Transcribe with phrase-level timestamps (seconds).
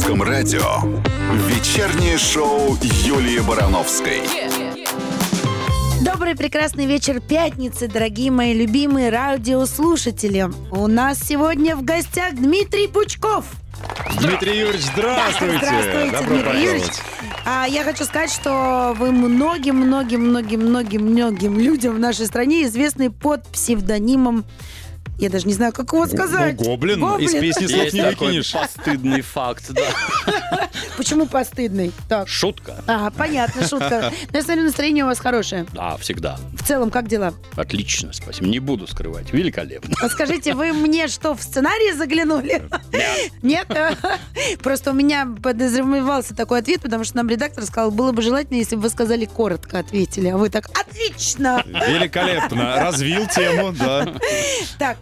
[0.00, 0.64] русском радио
[1.46, 4.22] вечернее шоу Юлии Барановской.
[6.00, 10.48] Добрый прекрасный вечер пятницы, дорогие мои любимые радиослушатели.
[10.70, 13.44] У нас сегодня в гостях Дмитрий Пучков.
[14.18, 15.58] Дмитрий Юрьевич, здравствуйте!
[15.58, 16.64] Здравствуйте, Добро Дмитрий пожаловать.
[16.64, 16.92] Юрьевич.
[17.44, 22.64] А, я хочу сказать, что вы многим, многим, многим, многим, многим людям в нашей стране
[22.64, 24.46] известны под псевдонимом.
[25.20, 26.58] Я даже не знаю, как его сказать.
[26.58, 27.04] Ну, гоблин.
[27.18, 28.52] Из песни слов Есть не такой выкинешь.
[28.52, 29.82] постыдный факт, да.
[30.96, 31.92] Почему постыдный?
[32.08, 32.26] Так.
[32.26, 32.82] Шутка.
[32.86, 34.12] А, понятно, шутка.
[34.32, 35.66] Но я смотрю, настроение у вас хорошее.
[35.74, 36.38] Да, всегда.
[36.54, 37.34] В целом, как дела?
[37.54, 38.46] Отлично, спасибо.
[38.46, 39.30] Не буду скрывать.
[39.32, 39.94] Великолепно.
[40.00, 42.62] А скажите, вы мне что, в сценарий заглянули?
[43.42, 43.66] Нет?
[44.62, 48.76] Просто у меня подразумевался такой ответ, потому что нам редактор сказал, было бы желательно, если
[48.76, 50.28] бы вы сказали коротко ответили.
[50.28, 51.62] А вы так, отлично!
[51.66, 52.76] Великолепно.
[52.76, 54.14] Развил тему, да.
[54.78, 54.98] Так,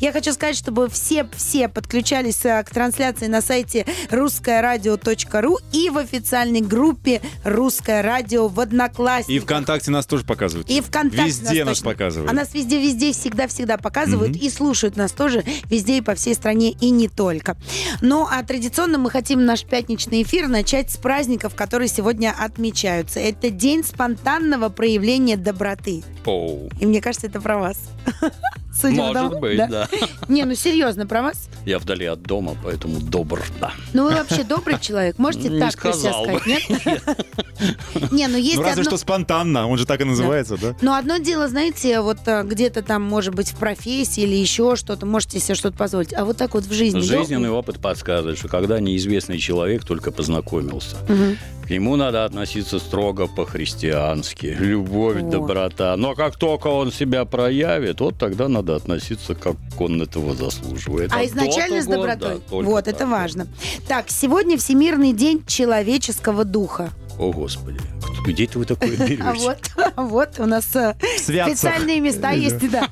[0.00, 6.60] я хочу сказать, чтобы все-все подключались а, к трансляции на сайте русскорадио.ру и в официальной
[6.60, 9.34] группе «Русское радио» в Одноклассниках.
[9.34, 10.68] И ВКонтакте нас тоже показывают.
[10.70, 11.90] И ВКонтакте Везде нас точно.
[11.90, 12.30] показывают.
[12.30, 16.90] А нас везде-везде всегда-всегда показывают и слушают нас тоже везде и по всей стране, и
[16.90, 17.56] не только.
[18.00, 23.20] Ну, а традиционно мы хотим наш пятничный эфир начать с праздников, которые сегодня отмечаются.
[23.20, 26.02] Это День спонтанного проявления доброты.
[26.24, 26.70] Оу.
[26.80, 27.78] И мне кажется, это про вас.
[28.74, 29.88] Судя Может быть, да.
[30.28, 31.48] Не, ну серьезно, про вас?
[31.64, 33.72] Я вдали от дома, поэтому добр, да.
[33.92, 35.18] Ну, вы вообще добрый человек.
[35.18, 36.62] Можете Не так про себя сказал сказать, нет?
[38.10, 40.74] Не, ну есть Ну, разве одно- что спонтанно, он же так и называется, да?
[40.82, 45.06] Но одно дело, знаете, вот а, где-то там, может быть, в профессии или еще что-то,
[45.06, 46.12] можете себе что-то позволить.
[46.14, 47.00] А вот так вот в жизни.
[47.00, 51.36] Жизненный опыт подсказывает, что когда неизвестный человек только познакомился, Мгм.
[51.66, 54.56] к нему надо относиться строго по-христиански.
[54.58, 55.30] Любовь, Вот.
[55.30, 55.96] доброта.
[55.96, 61.12] Но как только он себя проявит, вот тогда надо относиться, как он этого заслуживает.
[61.12, 62.42] А до изначально с добротой.
[62.50, 63.46] да, вот, это важно.
[63.88, 66.90] Так, сегодня Всемирный день человеческого духа.
[67.18, 67.78] О, Господи,
[68.26, 69.22] где это вы такое берете?
[69.22, 69.58] А вот,
[69.96, 71.56] вот у нас э, Святцах.
[71.58, 72.88] специальные места есть, да.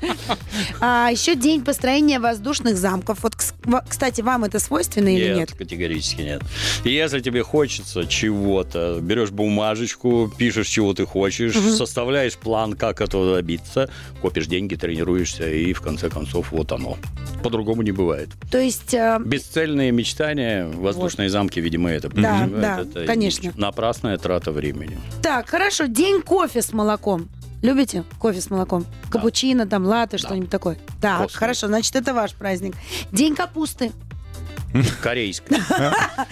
[0.81, 3.19] А еще день построения воздушных замков.
[3.22, 3.34] Вот,
[3.88, 5.53] кстати, вам это свойственно или нет?
[5.53, 6.42] категорически нет.
[6.84, 13.36] И если тебе хочется чего-то, берешь бумажечку, пишешь, чего ты хочешь, составляешь план, как этого
[13.36, 16.97] добиться, копишь деньги, тренируешься, и в конце концов вот оно.
[17.42, 18.28] По-другому не бывает.
[18.50, 22.09] То есть э, Бесцельные мечтания, воздушные замки, видимо, это.
[22.10, 22.60] Да, Мгм.
[22.60, 23.53] да, Это конечно.
[24.10, 24.98] Напрасная трата времени.
[25.22, 27.28] Так, хорошо, день кофе с молоком.
[27.62, 28.87] Любите кофе с молоком?
[29.10, 30.78] Капучино, там, латте, что-нибудь такое?
[31.00, 31.38] Так, Вкусно.
[31.38, 32.75] хорошо, значит, это ваш праздник.
[33.12, 33.93] День капусты.
[35.03, 35.59] Корейская.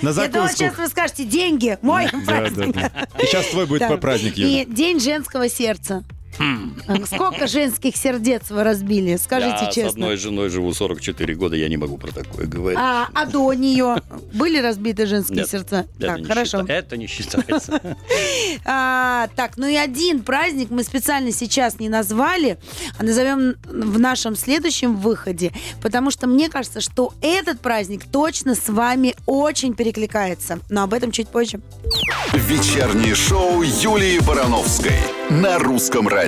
[0.03, 0.57] На Я думала, закуску.
[0.57, 1.77] сейчас вы скажете деньги.
[1.83, 2.75] Мой Да, праздник.
[2.75, 3.23] да, да.
[3.23, 3.97] И сейчас твой будет Да.
[3.97, 6.05] праздник, И день женского сердца.
[7.07, 9.17] Сколько женских сердец вы разбили?
[9.17, 9.91] Скажите Я с честно.
[9.91, 12.79] одной женой живу 44 года, я не могу про такое говорить.
[12.81, 13.97] А, а до нее
[14.33, 15.87] были разбиты женские Нет, сердца?
[15.99, 16.61] Это так, не хорошо.
[16.61, 17.81] счита- Это не считается.
[18.65, 22.59] А, так, ну и один праздник мы специально сейчас не назвали,
[22.99, 28.69] а назовем в нашем следующем выходе, потому что мне кажется, что этот праздник точно с
[28.69, 30.59] вами очень перекликается.
[30.69, 31.61] Но об этом чуть позже.
[32.33, 34.97] Вечернее шоу Юлии Барановской
[35.31, 36.28] на русском радио.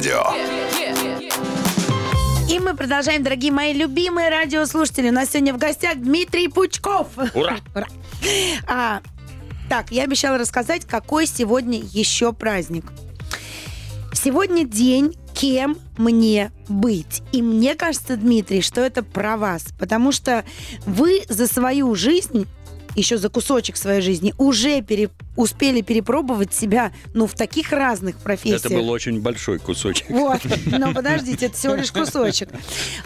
[2.48, 5.10] И мы продолжаем, дорогие мои любимые радиослушатели.
[5.10, 7.08] У нас сегодня в гостях Дмитрий Пучков.
[7.34, 7.58] Ура!
[7.74, 7.86] Ура.
[8.66, 9.02] А,
[9.68, 12.86] так, я обещала рассказать, какой сегодня еще праздник.
[14.14, 17.22] Сегодня день кем мне быть.
[17.32, 19.66] И мне кажется, Дмитрий, что это про вас.
[19.78, 20.44] Потому что
[20.86, 22.46] вы за свою жизнь,
[23.00, 28.64] еще за кусочек своей жизни, уже пере- успели перепробовать себя ну, в таких разных профессиях.
[28.66, 30.08] Это был очень большой кусочек.
[30.10, 32.48] Вот, но подождите, это всего лишь кусочек.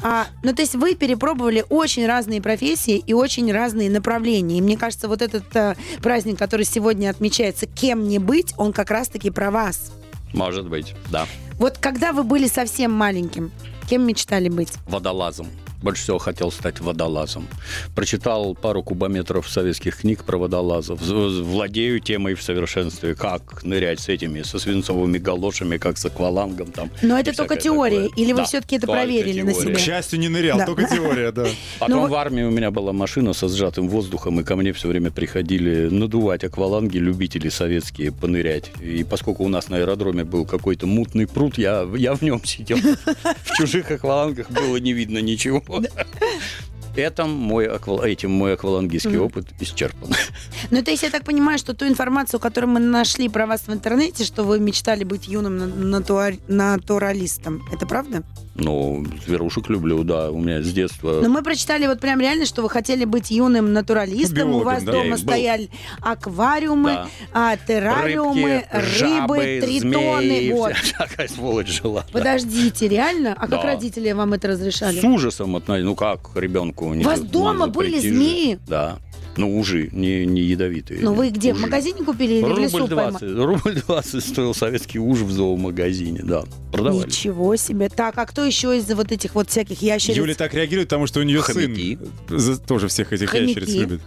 [0.02, 4.58] А, ну, то есть вы перепробовали очень разные профессии и очень разные направления.
[4.58, 8.90] И мне кажется, вот этот э, праздник, который сегодня отмечается «Кем не быть», он как
[8.90, 9.92] раз-таки про вас.
[10.32, 11.26] Может быть, да.
[11.58, 13.52] Вот когда вы были совсем маленьким,
[13.88, 14.72] кем мечтали быть?
[14.86, 15.46] Водолазом.
[15.84, 17.46] Больше всего хотел стать водолазом.
[17.94, 20.98] Прочитал пару кубометров советских книг про водолазов.
[21.02, 23.14] Владею темой в совершенстве.
[23.14, 26.72] Как нырять с этими, со свинцовыми галошами, как с аквалангом.
[26.72, 28.24] Там, Но это только теория, такое.
[28.24, 29.74] или вы Да, все-таки это проверили на теория.
[29.74, 29.84] К себе?
[29.84, 30.64] счастью, не нырял, Да.
[30.64, 31.46] только теория, да.
[31.78, 34.72] Потом Ну вот- в армии у меня была машина со сжатым воздухом, и ко мне
[34.72, 38.70] все время приходили надувать акваланги любители советские понырять.
[38.80, 42.78] И поскольку у нас на аэродроме был какой-то мутный пруд, я, я в нем сидел.
[43.44, 45.62] В чужих аквалангах было не видно ничего.
[45.74, 46.83] ハハハハ。
[47.02, 49.26] Этом мой аквал- этим мой аквалангистский Мгм.
[49.26, 50.10] опыт исчерпан.
[50.70, 53.72] Ну, то есть я так понимаю, что ту информацию, которую мы нашли про вас в
[53.72, 58.22] интернете, что вы мечтали быть юным на- натуар- натуралистом, это правда?
[58.56, 61.20] Ну, зверушек люблю, да, у меня с детства.
[61.22, 64.82] Но мы прочитали вот прям реально, что вы хотели быть юным натуралистом, Биологом, у вас
[64.84, 64.92] да.
[64.92, 65.18] Дома был.
[65.18, 65.70] стояли
[66.00, 67.08] аквариумы, Да.
[67.32, 70.20] а, террариумы, Рыбки, рыбы, жабы, тритоны.
[70.22, 70.72] змеи, вот.
[70.72, 72.02] вся- всякая сволочь жила.
[72.02, 72.18] да.
[72.18, 73.32] Подождите, реально?
[73.32, 73.62] А как Да.
[73.62, 75.00] родители вам это разрешали?
[75.00, 75.84] С ужасом относились.
[75.86, 78.58] Ну как ребенку не У вас дома были змеи?
[78.66, 78.98] Да.
[79.36, 81.00] Ну, ужи, не, не ядовитые.
[81.02, 81.64] Ну вы где, в Ужи.
[81.66, 83.18] магазине купили или в лесу Рубль поймали?
[83.18, 86.44] 20, рубль 20 стоил советский уж в зоомагазине, да.
[86.70, 87.06] Продавали.
[87.06, 87.88] Ничего себе.
[87.88, 90.16] Так, а кто еще из вот этих вот всяких ящериц?
[90.18, 91.98] Юля так реагирует, потому что у нее Хомяки.
[92.28, 93.48] сын за- тоже всех этих Хомяки.
[93.58, 94.00] ящериц любит.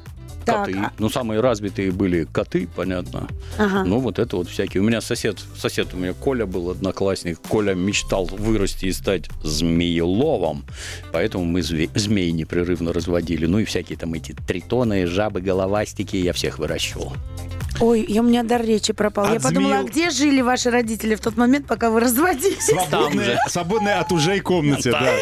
[0.48, 0.78] Так, Коты.
[0.80, 3.28] а- Ну, самые развитые были коты, понятно.
[3.58, 3.84] ага.
[3.84, 4.82] Ну, вот это вот всякие.
[4.82, 7.40] У меня сосед, сосед у меня Коля был одноклассник.
[7.48, 10.64] Коля мечтал вырасти и стать змееловом.
[11.12, 13.46] Поэтому мы зве- змей непрерывно разводили.
[13.46, 16.16] Ну и всякие там эти тритоны, жабы, головастики.
[16.16, 17.14] Я всех выращивал.
[17.80, 19.26] Ой, я, у меня дар речи пропал.
[19.26, 22.66] От я подумала, змею- а где жили ваши родители в тот момент, пока вы разводились?
[22.66, 25.14] Свободная, свободная от ужей комнате, да.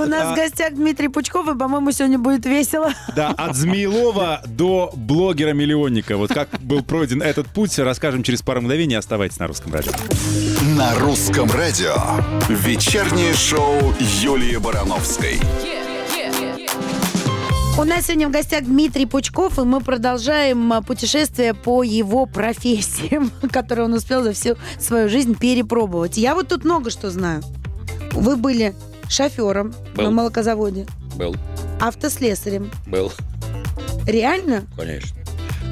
[0.00, 2.92] У нас в гостях Дмитрий Пучков, и, по-моему, сегодня будет весело.
[3.14, 6.16] Да, от Змеелова до блогера-миллионника.
[6.16, 8.94] Вот как был пройден этот путь, расскажем через пару мгновений.
[8.94, 9.92] Оставайтесь на русском радио.
[10.76, 11.94] На русском радио.
[12.48, 15.38] Вечернее шоу Юлии Барановской.
[17.78, 23.30] У нас сегодня в гостях Дмитрий Пучков, и мы продолжаем а, путешествие по его профессиям,
[23.52, 26.16] которые он успел за всю свою жизнь перепробовать.
[26.18, 27.42] Я вот тут много что знаю.
[28.12, 28.74] Вы были
[29.08, 30.04] шофером Был.
[30.04, 30.86] на молокозаводе,
[31.16, 31.34] Был,
[31.80, 32.70] автослесарем.
[32.86, 33.10] был,
[34.06, 34.64] Реально?
[34.76, 35.16] конечно.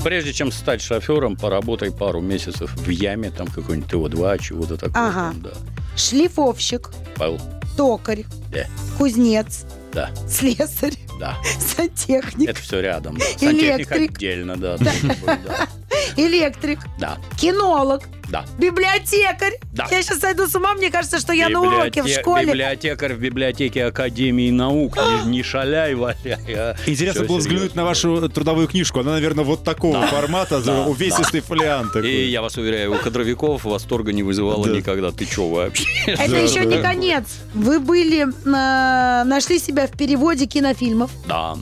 [0.02, 5.06] Прежде чем стать шофером, поработай пару месяцев в яме, там какой-нибудь ТО-2, чего-то такого.
[5.08, 5.32] Ага.
[5.32, 5.50] там, да.
[5.96, 7.38] Шлифовщик, Был,
[7.76, 8.64] токарь, Да.
[8.96, 11.36] кузнец, да, слесарь, да.
[11.60, 13.18] сантехник, Это все рядом.
[13.18, 13.24] Да.
[13.24, 14.10] Сантехник Электрик.
[14.16, 14.76] отдельно, да.
[14.78, 15.68] да.
[16.16, 18.44] Электрик, Да, кинолог, да.
[18.58, 19.58] библиотекарь.
[19.72, 19.86] Да.
[19.90, 22.46] Я сейчас сойду с ума, мне кажется, что я на уроке в Библиоте- школе.
[22.46, 24.96] Библиотекарь в библиотеке Академии наук.
[25.24, 26.16] Не, не шаляй, валяй.
[26.54, 27.48] а Интересно всё было серьезно.
[27.48, 29.00] взглянуть на вашу трудовую книжку.
[29.00, 30.06] Она, наверное, вот такого Да.
[30.08, 32.10] формата, Да, увесистый фолиант такой.
[32.10, 34.76] И я вас уверяю, у кадровиков восторга не вызывало Да.
[34.76, 35.10] никогда.
[35.12, 35.84] Ты чё вообще?
[36.06, 36.82] Это Да, еще не да.
[36.82, 37.24] конец.
[37.54, 41.10] Вы были, а, нашли себя в переводе кинофильмов.
[41.26, 41.56] Да.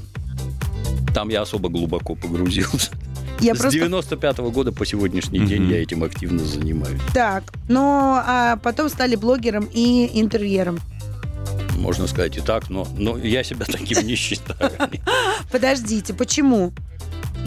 [1.14, 2.90] Там я особо глубоко погрузился.
[3.40, 7.00] Я С просто 95 года по сегодняшний день я этим активно занимаюсь.
[7.14, 7.44] так.
[7.68, 10.80] Но а потом стали блогером и интерьером.
[11.76, 14.72] Можно сказать и так, но, но я себя таким не считаю.
[15.50, 16.72] Подождите, почему?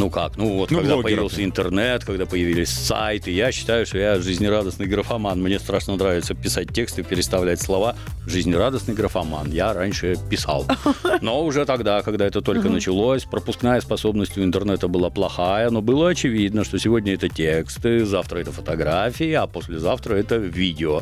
[0.01, 0.35] Ну как?
[0.35, 1.03] Ну вот, Ну, когда блогером.
[1.03, 5.39] появился интернет, когда появились сайты, я считаю, что я жизнерадостный графоман.
[5.39, 7.95] Мне страшно нравится писать тексты, переставлять слова.
[8.25, 9.51] Жизнерадостный графоман.
[9.51, 10.65] Я раньше писал.
[11.21, 16.09] Но уже тогда, когда это только началось, пропускная способность у интернета была плохая, но было
[16.09, 21.01] очевидно, что сегодня это тексты, завтра это фотографии, а послезавтра это видео.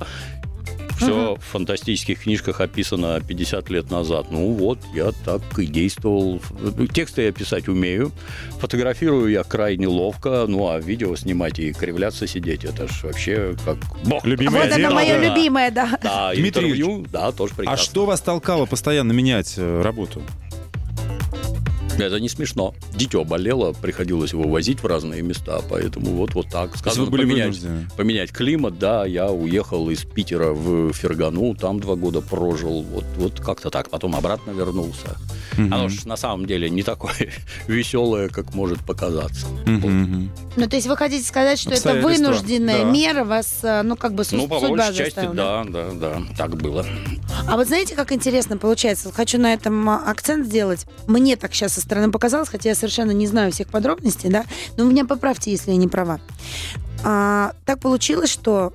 [1.00, 4.28] Все в фантастических книжках описано 50 лет назад.
[4.32, 6.42] Ну вот, я так и действовал.
[6.94, 8.12] Тексты я писать умею.
[8.60, 10.46] Фотографирую я крайне ловко.
[10.48, 14.26] Ну а видео снимать и кривляться сидеть, это ж вообще как бог.
[14.26, 15.28] Любимое вот это дело, мое да.
[15.30, 15.98] любимое, да.
[16.04, 17.86] Да, Дмитрий интервью, да, тоже А прекрасно.
[17.86, 20.22] что вас толкало постоянно менять э, работу?
[22.04, 22.74] Это не смешно.
[22.94, 26.76] Дитё болело, приходилось его возить в разные места, поэтому вот, вот так.
[26.78, 27.90] Сказано вы были поменять, вынуждены?
[27.98, 33.40] поменять климат, да, я уехал из Питера в Фергану, там два года прожил, вот, вот
[33.40, 35.18] как-то так, потом обратно вернулся.
[35.58, 35.74] Мгм.
[35.74, 37.32] Оно ж на самом деле не такое
[37.68, 39.48] веселое, как может показаться.
[39.66, 40.32] Мгм, мгм.
[40.56, 42.92] Ну, то есть вы хотите сказать, что это вынужденная да.
[42.92, 46.22] мера вас, а, ну, как бы Ну, по судьба большей части, заставила, да, да, да,
[46.38, 46.86] так было.
[47.48, 49.08] А вот знаете, как интересно получается?
[49.08, 50.86] Вот Хочу на этом акцент сделать.
[51.08, 54.46] Мне так сейчас стороны показалось, хотя я совершенно не знаю всех подробностей, да,
[54.78, 56.20] но меня поправьте, если я не права.
[57.04, 58.74] А, так получилось, что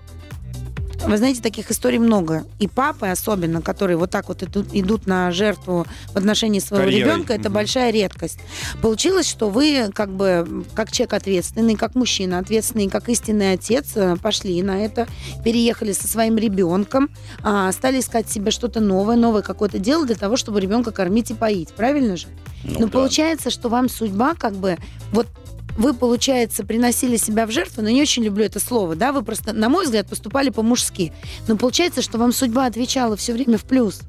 [1.06, 2.44] вы знаете, таких историй много.
[2.58, 7.10] И папы особенно, которые вот так вот идут, идут на жертву в отношении своего Карьерой.
[7.12, 7.54] ребенка, это Мгм.
[7.54, 8.38] большая редкость.
[8.82, 14.16] Получилось, что вы как бы как человек ответственный, как мужчина ответственный, как истинный отец э,
[14.22, 15.06] пошли на это,
[15.44, 17.10] переехали со своим ребенком,
[17.42, 21.34] а, стали искать себе что-то новое, новое какое-то дело для того, чтобы ребенка кормить и
[21.34, 21.70] поить.
[21.70, 22.26] Правильно же?
[22.64, 22.92] Ну, Но да.
[22.92, 24.78] получается, что вам судьба как бы
[25.12, 25.26] вот
[25.76, 29.52] вы, получается, приносили себя в жертву, но не очень люблю это слово, да, вы просто,
[29.52, 31.12] на мой взгляд, поступали по-мужски.
[31.48, 34.00] Но получается, что вам судьба отвечала все время в плюс.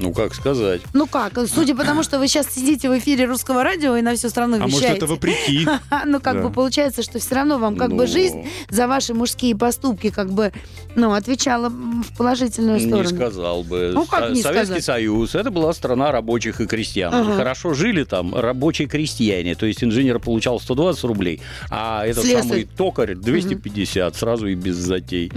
[0.00, 0.80] Ну, как сказать.
[0.94, 4.14] Ну как, судя по тому, что вы сейчас сидите в эфире русского радио и на
[4.16, 4.96] всю страну А может, вещаете.
[4.96, 5.66] это вопреки?
[6.06, 6.42] Ну, как Да.
[6.48, 8.06] бы получается, что все равно вам как бы Ну.
[8.06, 10.52] жизнь за ваши мужские поступки как бы,
[10.96, 13.08] ну, отвечала в положительную Не сторону.
[13.08, 13.90] сказал бы.
[13.94, 14.84] Ну, как Со- не Советский сказать?
[14.84, 17.12] Союз, это была страна рабочих и крестьян.
[17.14, 17.36] Ага.
[17.36, 19.54] Хорошо жили там рабочие крестьяне.
[19.54, 21.40] То есть инженер получал 120 рублей,
[21.70, 22.42] а этот Слесарь.
[22.42, 25.30] самый токарь 250, сразу и без затей.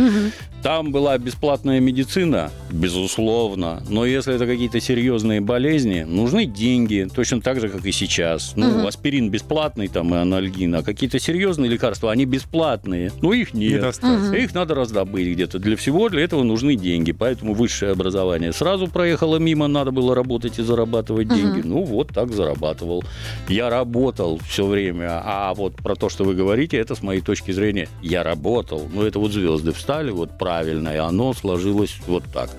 [0.64, 7.60] Там была бесплатная медицина, безусловно, но если это какие-то серьезные болезни, нужны деньги, точно так
[7.60, 8.54] же, как и сейчас.
[8.56, 8.86] Ну, Мгм.
[8.88, 13.82] аспирин бесплатный, там, и анальгин, а какие-то серьезные лекарства, они бесплатные, но их Не нет.
[13.82, 14.34] достать.
[14.34, 15.58] Их надо раздобыть где-то.
[15.60, 17.12] Для всего для этого нужны деньги.
[17.12, 21.36] Поэтому высшее образование сразу проехало мимо, надо было работать и зарабатывать Мгм.
[21.36, 21.62] деньги.
[21.66, 23.04] Ну, вот так зарабатывал.
[23.50, 25.22] Я работал все время.
[25.24, 28.88] А вот про то, что вы говорите, это с моей точки зрения, я работал.
[28.94, 32.50] Ну, это вот звезды встали, вот правильно, и оно сложилось вот так.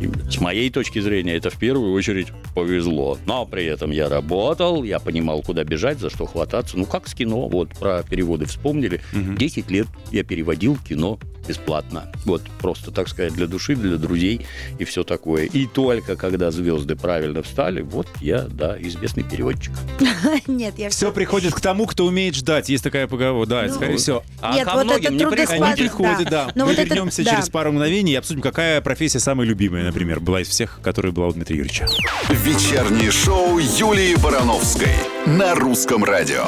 [0.00, 3.16] И с моей точки зрения, мне это в первую очередь повезло.
[3.24, 6.76] Но при этом я работал, я понимал, куда бежать, за что хвататься.
[6.76, 7.48] Ну, как с кино.
[7.48, 9.00] Вот про переводы вспомнили.
[9.12, 9.70] Угу.
[9.70, 12.10] лет я переводил кино бесплатно.
[12.24, 14.46] Вот просто, так сказать, для души, для друзей
[14.78, 15.46] и все такое.
[15.46, 19.72] И только когда звезды правильно встали, вот я, да, известный переводчик.
[20.46, 22.68] Нет, я все приходит к тому, кто умеет ждать.
[22.68, 24.22] Есть такая поговорка, да, скорее всего.
[24.40, 26.50] А ко многим не приходит, да.
[26.54, 30.80] Мы вернемся через пару мгновений и обсудим, какая профессия самая любимая, например, была из всех,
[30.82, 31.86] которые были 2 Дмитрия Юрьевича.
[32.30, 34.94] Вечернее шоу Юлии Барановской
[35.26, 36.44] на русском радио.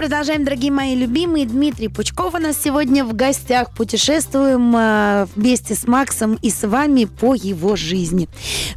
[0.00, 1.44] Продолжаем, дорогие мои любимые.
[1.44, 3.70] Дмитрий Пучков у нас сегодня в гостях.
[3.74, 8.26] Путешествуем э, вместе с Максом и с вами по его жизни.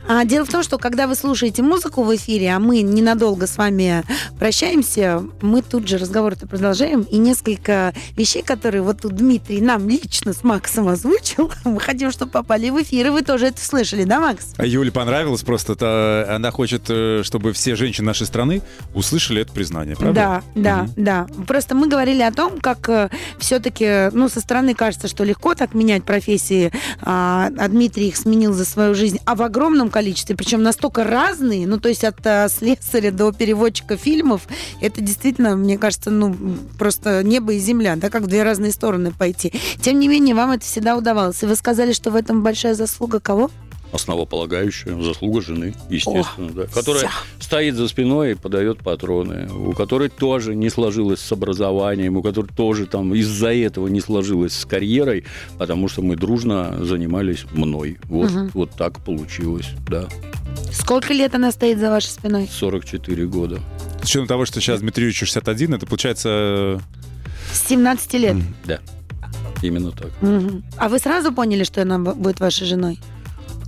[0.06, 3.56] А, дело в том, что когда вы слушаете музыку в эфире, а мы ненадолго с
[3.56, 4.04] вами
[4.38, 7.04] прощаемся, мы тут же разговор-то продолжаем.
[7.04, 12.34] И несколько вещей, которые вот тут Дмитрий нам лично с Максом озвучил, мы хотим, чтобы
[12.34, 13.08] попали в эфир.
[13.08, 14.56] И вы тоже это слышали, да, Макс?
[14.58, 15.72] А Юле понравилось просто.
[15.72, 18.62] это, Она хочет, э, чтобы все женщины нашей страны
[18.94, 20.44] услышали это признание, правда?
[20.54, 21.04] Да, да, Мгм.
[21.14, 21.28] Да.
[21.46, 26.04] Просто мы говорили о том, как все-таки, ну, со стороны кажется, что легко так менять
[26.04, 31.04] профессии, а, а Дмитрий их сменил за свою жизнь, а в огромном количестве, причем настолько
[31.04, 34.48] разные, ну, то есть от а, слесаря до переводчика фильмов,
[34.82, 36.36] это действительно, мне кажется, ну,
[36.80, 39.54] просто небо и земля, да, как в две разные стороны пойти.
[39.82, 41.44] Тем не менее, вам это всегда удавалось.
[41.44, 43.52] И вы сказали, что в этом большая заслуга кого?
[43.94, 47.12] Основополагающая заслуга жены, естественно, да, которая вся.
[47.40, 52.48] стоит за спиной и подает патроны, у которой тоже не сложилось с образованием, у которой
[52.48, 55.26] тоже там из-за этого не сложилось с карьерой,
[55.60, 58.00] потому что мы дружно занимались мной.
[58.06, 58.52] Вот, Мгм.
[58.56, 60.08] вот так получилось, да.
[60.72, 62.50] Сколько лет она стоит за вашей спиной?
[62.52, 63.60] 44 года.
[64.02, 66.82] С учетом того, что сейчас Дмитрию Юрьевичу 61, это получается...
[67.54, 68.38] С 17 лет.
[68.66, 68.80] Да,
[69.62, 70.10] именно так.
[70.22, 70.64] Мгм.
[70.78, 73.00] А вы сразу поняли, что она будет вашей женой?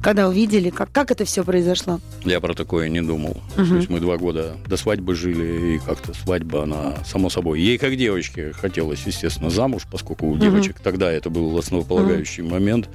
[0.06, 2.00] Когда увидели, как, как это все произошло?
[2.24, 3.42] Я про такое не думал.
[3.58, 3.70] Мгм.
[3.70, 7.80] То есть мы два года до свадьбы жили, и как-то свадьба, она, само собой, ей
[7.80, 10.42] как девочке хотелось, естественно, замуж, поскольку у Мгм.
[10.42, 12.88] девочек тогда это был основополагающий момент.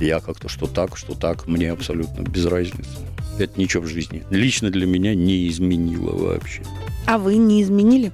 [0.00, 2.90] Я как-то что так, что так, мне абсолютно без разницы.
[3.38, 4.24] Это ничего в жизни.
[4.30, 6.62] Лично для меня не изменило вообще.
[7.06, 8.10] А вы не изменили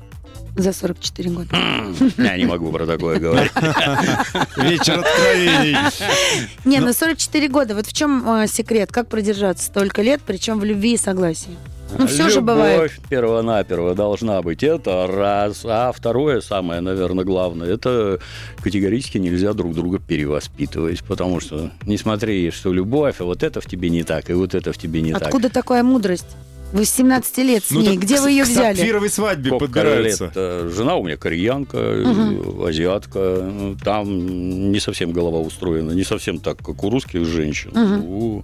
[0.56, 1.48] за 44 года?
[2.16, 3.52] Я не могу про такое говорить.
[4.56, 5.76] Вечер откровений.
[6.64, 7.74] Не, на 44 года.
[7.74, 8.92] Вот в чем э, секрет?
[8.92, 11.56] Как продержаться столько лет, причем в любви и согласии?
[11.98, 12.76] Ну, все же бывает.
[12.76, 14.62] Любовь первонаперво должна быть.
[14.62, 15.62] Это раз.
[15.64, 18.18] А второе, самое, наверное, главное, это
[18.62, 21.04] категорически нельзя друг друга перевоспитывать.
[21.04, 24.54] Потому что не смотри, что любовь, а вот это в тебе не так, и вот
[24.54, 25.22] это в тебе не так.
[25.22, 26.36] Откуда такая мудрость?
[26.74, 27.96] Вы с 17 лет с Ну, ней.
[27.96, 28.74] Где к- вы ее к взяли?
[28.76, 30.24] сапфировой свадьбе Сколько подбираются.
[30.24, 33.48] лет, э, Жена у меня кореянка, э, азиатка.
[33.48, 37.70] Ну, Там не совсем голова устроена, не совсем так, как у русских женщин.
[37.74, 38.04] Мгм.
[38.04, 38.42] У-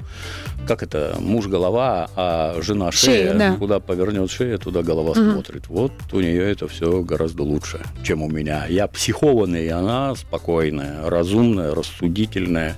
[0.69, 3.35] как это, муж голова, а жена Шея, шея.
[3.35, 3.57] да.
[3.57, 5.33] Куда повернет шея, туда голова Мгм.
[5.33, 5.65] смотрит.
[5.69, 8.67] Вот у нее это все гораздо лучше, чем у меня.
[8.69, 12.77] Я психованный, она спокойная, разумная, рассудительная.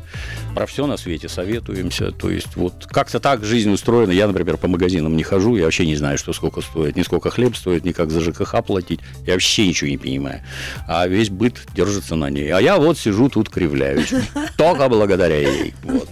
[0.54, 2.11] Про все на свете советуемся.
[2.12, 4.12] То есть вот как-то так жизнь устроена.
[4.12, 7.30] Я, например, по магазинам не хожу, я вообще не знаю, что сколько стоит, ни сколько
[7.30, 9.00] хлеб стоит, ни как за ЖКХ платить.
[9.26, 10.42] Я вообще ничего не понимаю.
[10.88, 12.50] А весь быт держится на ней.
[12.50, 14.12] А я вот сижу тут кривляюсь.
[14.56, 15.75] Только благодаря ей.
[15.82, 16.08] Вот.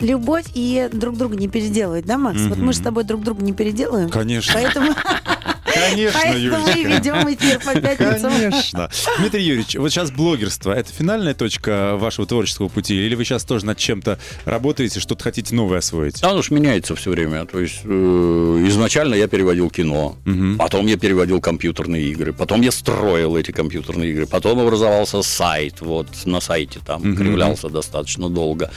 [0.00, 2.40] Любовь и друг друга не переделывать, да, Макс?
[2.40, 4.08] Вот мы же с тобой друг друга не переделаем.
[4.08, 4.54] Конечно.
[4.54, 4.92] Поэтому,
[5.88, 8.32] Конечно, поэтому мы ведем эфир по пятницам.
[8.32, 8.90] Конечно.
[9.18, 12.94] Дмитрий Юрьевич, вот сейчас блогерство, это финальная точка вашего творческого пути?
[13.06, 16.20] Или вы сейчас тоже над чем-то работаете, что-то хотите новое освоить?
[16.20, 17.44] Да, оно ж меняется все время.
[17.46, 20.58] То есть э, изначально я переводил кино, Мгм.
[20.58, 26.08] потом я переводил компьютерные игры, потом я строил эти компьютерные игры, потом образовался сайт, вот
[26.24, 27.16] на сайте там Мгм.
[27.16, 28.70] кривлялся достаточно долго.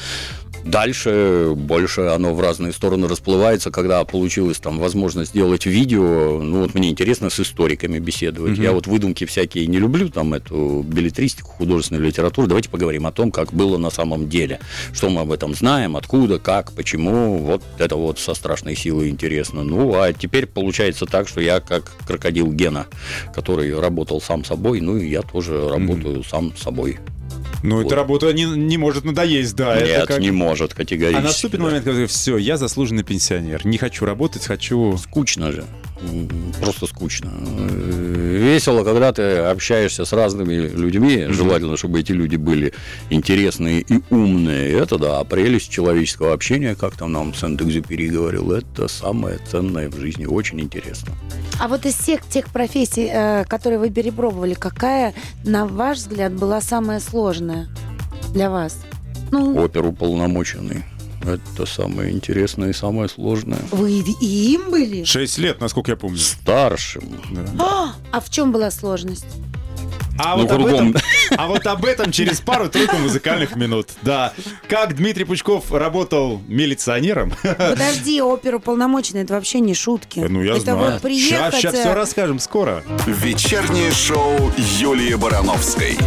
[0.63, 6.41] Дальше больше оно в разные стороны расплывается, когда получилась там возможность сделать видео.
[6.41, 8.57] Ну вот мне интересно с историками беседовать.
[8.57, 12.47] Я вот выдумки всякие не люблю, там эту билетристику, художественную литературу.
[12.47, 14.59] Давайте поговорим о том, как было на самом деле.
[14.93, 17.37] Что мы об этом знаем, откуда, как, почему.
[17.37, 19.63] Вот это вот со страшной силой интересно.
[19.63, 22.87] Ну, а теперь получается так, что я как крокодил Гена,
[23.35, 26.99] который работал сам собой, ну и я тоже работаю сам собой.
[27.61, 27.85] Ну, Вот.
[27.85, 29.75] эта работа не, не может надоесть, да.
[29.75, 31.23] это Нет, как- не может А категорически.
[31.25, 31.65] наступит да.
[31.65, 33.65] момент, когда все, я заслуженный пенсионер.
[33.65, 34.97] Не хочу работать, хочу...
[34.97, 35.63] Скучно же.
[36.61, 37.31] Просто скучно.
[37.39, 41.25] Весело, когда ты общаешься с разными людьми.
[41.29, 42.73] Желательно, чтобы эти люди были
[43.09, 44.71] интересные и умные.
[44.73, 49.97] Это да, а прелесть человеческого общения, как там нам Сент-Экзюпери говорил, это самое ценное в
[49.99, 50.25] жизни.
[50.25, 51.13] Очень интересно.
[51.59, 56.61] А вот из всех тех профессий, э, которые вы перепробовали, какая, на ваш взгляд, была
[56.61, 57.67] самая сложная
[58.33, 58.77] для вас?
[59.31, 60.83] Ну, Оперу полномоченный.
[61.23, 63.59] Это самое интересное и самое сложное.
[63.71, 65.03] вы и им были?
[65.03, 66.17] Шесть лет, насколько я помню.
[66.17, 67.03] Старшим.
[67.59, 69.25] А, а в чем была сложность?
[70.19, 70.89] А, Ну, вот об кругом.
[70.91, 71.01] этом,
[71.37, 73.87] а вот об этом через пару-тройку музыкальных минут.
[74.03, 74.33] Да.
[74.69, 77.33] Как Дмитрий Пучков работал милиционером.
[77.41, 80.19] Подожди, оперу полномоченный, это вообще не шутки.
[80.19, 80.91] Ну, я это знаю.
[80.93, 81.55] вот приехать...
[81.55, 82.83] Сейчас, э, все расскажем скоро.
[83.07, 85.97] Вечернее шоу Юлии Барановской.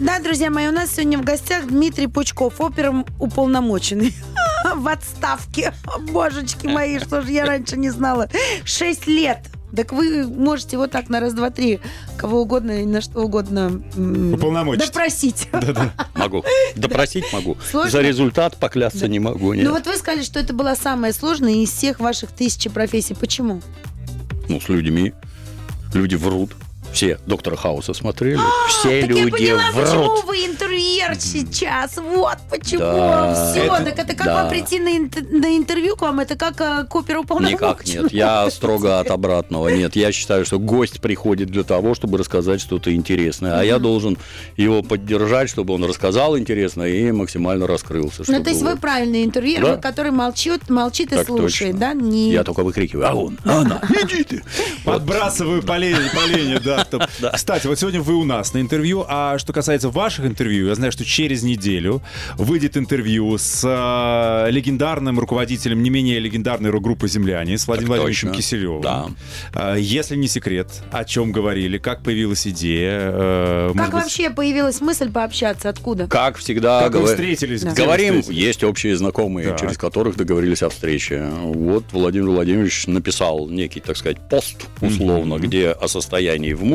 [0.00, 4.12] Да, друзья мои, у нас сегодня в гостях Дмитрий Пучков, опером уполномоченный.
[4.74, 5.72] В отставке.
[6.10, 8.28] Божечки мои, что же я раньше не знала.
[8.64, 9.38] Шесть лет.
[9.76, 11.80] Так вы можете вот так на раз, два, три
[12.16, 14.86] кого угодно и на что угодно Уполномочить.
[14.86, 15.48] допросить.
[16.14, 16.44] Могу.
[16.76, 17.56] Допросить могу.
[17.70, 17.90] Сложно?
[17.90, 19.52] За результат поклясться не могу.
[19.52, 19.64] Нет.
[19.64, 23.14] Ну вот вы сказали, что это была самая сложная из всех ваших тысячи профессий.
[23.14, 23.62] Почему?
[24.48, 25.12] ну, с людьми.
[25.92, 26.52] Люди врут.
[26.94, 28.38] Все доктора Хауса смотрели.
[28.68, 30.24] Все А, так люди я поняла, почему врут.
[30.26, 31.96] вы интервьюер сейчас.
[31.96, 32.78] Вот почему.
[32.80, 33.50] Да.
[33.52, 34.34] Все, Это- так это как да.
[34.34, 36.20] вам прийти на, на интервью к вам?
[36.20, 37.72] Это как э, к оперуполномоченному?
[37.74, 38.12] Никак нет.
[38.12, 39.68] Я строго от обратного.
[39.68, 43.58] Нет, я считаю, что гость приходит для того, чтобы рассказать что-то интересное.
[43.58, 44.16] А я должен
[44.56, 48.22] его поддержать, чтобы он рассказал интересно и максимально раскрылся.
[48.28, 49.76] Ну, то есть вы правильный интервьюер, Да.
[49.78, 51.78] который молчит, молчит и Так слушает, точно.
[51.80, 51.94] да?
[51.94, 52.30] Не...
[52.30, 54.42] Я только выкрикиваю, а он, а она, иди ты.
[54.84, 56.83] Подбрасываю поленья, поленья, да.
[56.88, 57.02] Чтоб-
[57.34, 60.92] Кстати, вот сегодня вы у нас на интервью, а что касается ваших интервью, я знаю,
[60.92, 62.02] что через неделю
[62.36, 68.32] выйдет интервью с э, легендарным руководителем не менее легендарной рок-группы «Земляне», с Владимиром Владимировичем.
[68.32, 68.82] Киселевым.
[68.82, 69.06] Да.
[69.52, 74.80] А, Если не секрет, о чем говорили, как появилась идея, э, Как быть, вообще появилась
[74.80, 75.68] мысль пообщаться?
[75.68, 76.06] Откуда?
[76.06, 77.62] Как всегда, как вы встретились?
[77.62, 78.44] Говорим, встретились?
[78.44, 81.28] есть общие знакомые, через которых договорились о встрече.
[81.42, 86.73] Вот Владимир Владимирович написал некий, так сказать, пост, условно, где о состоянии в музыке,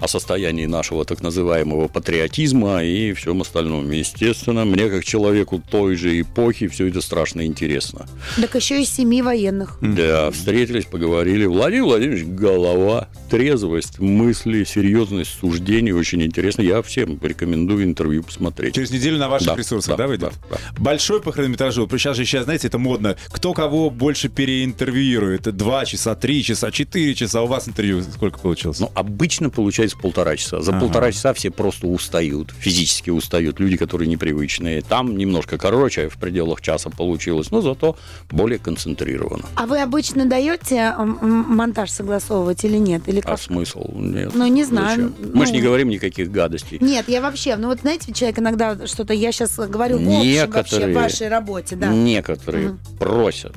[0.00, 3.90] о состоянии нашего так называемого патриотизма и всем остальном.
[3.90, 8.06] Естественно, мне, как человеку той же эпохи, все это страшно интересно.
[8.40, 9.78] Так еще из семи военных.
[9.80, 11.46] Да, встретились, поговорили.
[11.46, 15.92] Владимир Владимирович, голова, трезвость, мысли, серьезность суждений.
[15.92, 16.62] Очень интересно.
[16.62, 18.74] Я всем рекомендую интервью посмотреть.
[18.74, 20.32] Через неделю на ваших Да, ресурсах, да, да, выйдет?
[20.50, 21.88] да, Большой по хронометражу.
[21.92, 23.16] Сейчас же сейчас, знаете, это модно.
[23.28, 25.42] Кто кого больше переинтервьюирует?
[25.56, 27.42] Два часа, три часа, четыре часа.
[27.42, 28.80] У вас интервью сколько получилось?
[28.80, 30.60] Ну, обычно получается полтора часа.
[30.60, 30.80] За Ага.
[30.80, 34.82] полтора часа все просто устают, физически устают, люди, которые непривычные.
[34.82, 37.96] Там немножко короче, в пределах часа получилось, но зато
[38.30, 39.44] более концентрировано.
[39.56, 43.02] А вы обычно даете монтаж согласовывать или нет?
[43.08, 43.40] Или А как?
[43.40, 43.90] смысл?
[43.94, 44.30] Нет.
[44.34, 45.12] Ну, не знаю.
[45.18, 45.32] Зачем?
[45.34, 45.64] Мы же не Ну.
[45.66, 46.78] говорим никаких гадостей.
[46.80, 50.76] Нет, я вообще, ну вот знаете, человек иногда что-то, я сейчас говорю в общем вообще
[50.76, 51.88] Некоторые- в вашей работе, да.
[51.88, 52.78] Некоторые Мгм.
[52.98, 53.54] просят.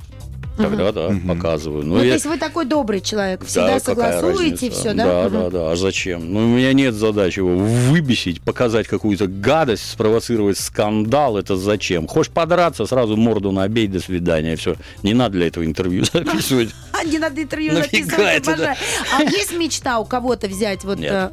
[0.58, 1.84] Тогда да, показываю.
[1.84, 4.80] Ну, Ну, то я- есть вы такой добрый человек, всегда Да, какая согласуете разница?
[4.80, 5.06] все, да?
[5.06, 5.32] Да, Мгм.
[5.44, 5.72] да, да.
[5.72, 6.32] А зачем?
[6.34, 11.38] Ну, у меня нет задачи его выбесить, показать какую-то гадость, спровоцировать скандал.
[11.38, 12.08] Это зачем?
[12.08, 14.56] Хочешь подраться, сразу морду набей, до свидания.
[14.56, 14.76] Все.
[15.02, 16.70] Не надо для этого интервью записывать.
[16.92, 18.76] А, не надо интервью Нафига записывать, это, обожаю.
[19.18, 21.00] А есть мечта у кого-то взять вот...
[21.00, 21.12] Нет.
[21.12, 21.30] э,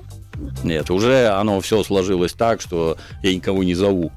[0.64, 4.10] Нет, уже оно все сложилось так, что я никого не зову.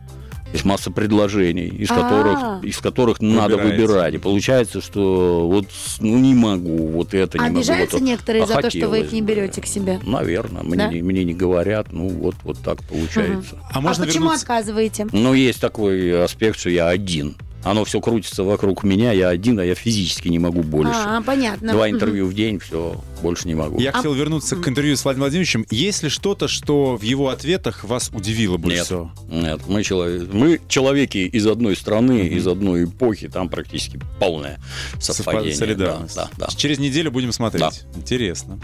[0.54, 1.96] Есть масса предложений, из А.
[1.96, 4.14] которых, из которых надо выбирать.
[4.14, 5.66] И получается, что вот
[6.00, 7.58] ну не могу, вот это не могу.
[7.58, 9.28] Обижаются вот, некоторые а за то, что вы их не бы.
[9.30, 10.00] берете к себе?
[10.04, 10.88] Наверное, мне, Да?
[10.88, 13.58] не- мне не говорят, ну вот, вот так получается.
[13.72, 14.44] А можно а почему вернуться?
[14.44, 15.08] отказываете?
[15.12, 17.36] Но есть такой аспект, что я один.
[17.64, 20.94] Оно все крутится вокруг меня, я один, а я физически не могу больше.
[20.94, 21.72] А, понятно.
[21.74, 23.80] Два интервью в день, все, больше не могу.
[23.80, 25.66] Я А- хотел вернуться к интервью с Владимиром Владимировичем.
[25.70, 28.86] Есть ли что-то, что в его ответах вас удивило больше Нет.
[28.86, 29.12] всего?
[29.30, 34.60] Нет, мы, человек, мы человеки из одной страны, из одной эпохи, там практически полное
[35.00, 35.56] совпадение.
[35.56, 36.16] Солидарность.
[36.16, 36.56] Да, да, да.
[36.56, 37.84] Через неделю будем смотреть.
[37.96, 38.60] Интересно.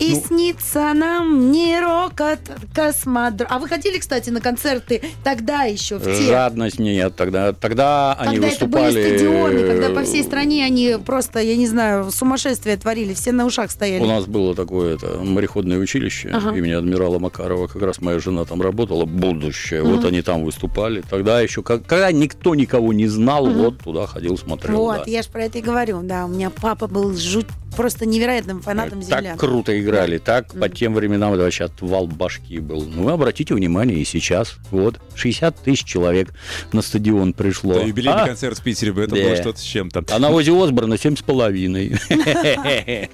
[0.00, 2.40] И Ну- снится нам не рокот
[2.74, 3.46] космодром.
[3.50, 6.22] А вы ходили, кстати, на концерты тогда еще, в те?
[6.26, 7.14] Жадность нет.
[7.16, 8.94] Тогда, тогда они Когда это выступали...
[8.94, 13.46] были стадионы, когда по всей стране они просто, я не знаю, сумасшествие творили, все на
[13.46, 14.02] ушах стояли.
[14.02, 16.56] У нас было такое это, мореходное училище Ага.
[16.56, 17.66] имени адмирала Макарова.
[17.66, 19.82] Как раз моя жена там работала, будущее.
[19.82, 21.02] Вот они там выступали.
[21.08, 24.76] Тогда еще, когда никто никого не знал, вот туда ходил, смотрел.
[24.76, 25.10] Вот, да.
[25.10, 26.26] я же про это и говорю, да.
[26.26, 29.24] У меня папа был жуть, просто невероятным фанатом землян.
[29.36, 32.84] Так круто играли, так по тем временам это вообще отвал башки был.
[32.84, 36.30] Ну, обратите внимание, и сейчас, вот, 60 тысяч человек
[36.72, 37.74] на стадион пришло.
[37.74, 39.22] Да, юбилейный а, концерт в Питере бы это Да.
[39.22, 40.04] было что-то с чем-то.
[40.10, 41.96] а на Ози Осборна семь с половиной.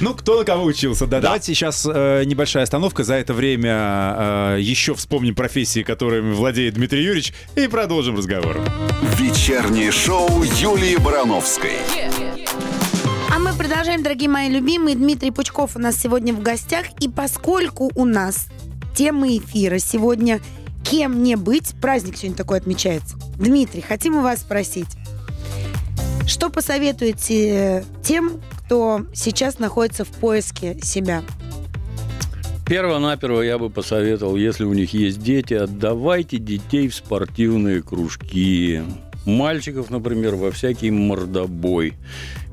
[0.00, 1.20] Ну, кто на кого учился, да.
[1.20, 3.02] Давайте сейчас э, небольшая остановка.
[3.02, 8.60] За это время э, еще вспомним профессии, которыми владеет Дмитрий Юрьевич, и продолжим разговор.
[9.16, 11.76] Вечернее шоу Юлии Барановской.
[13.36, 14.96] А мы продолжаем, дорогие мои любимые.
[14.96, 16.86] Дмитрий Пучков у нас сегодня в гостях.
[17.00, 18.48] И поскольку у нас
[18.94, 20.40] тема эфира сегодня
[20.82, 23.18] «Кем мне быть?» Праздник сегодня такой отмечается.
[23.38, 24.88] Дмитрий, хотим у вас спросить.
[26.26, 31.22] Что посоветуете тем, кто сейчас находится в поиске себя?
[32.66, 38.82] Перво-наперво я бы посоветовал, если у них есть дети, отдавайте детей в спортивные кружки.
[39.26, 41.94] Мальчиков, например, во всякий мордобой,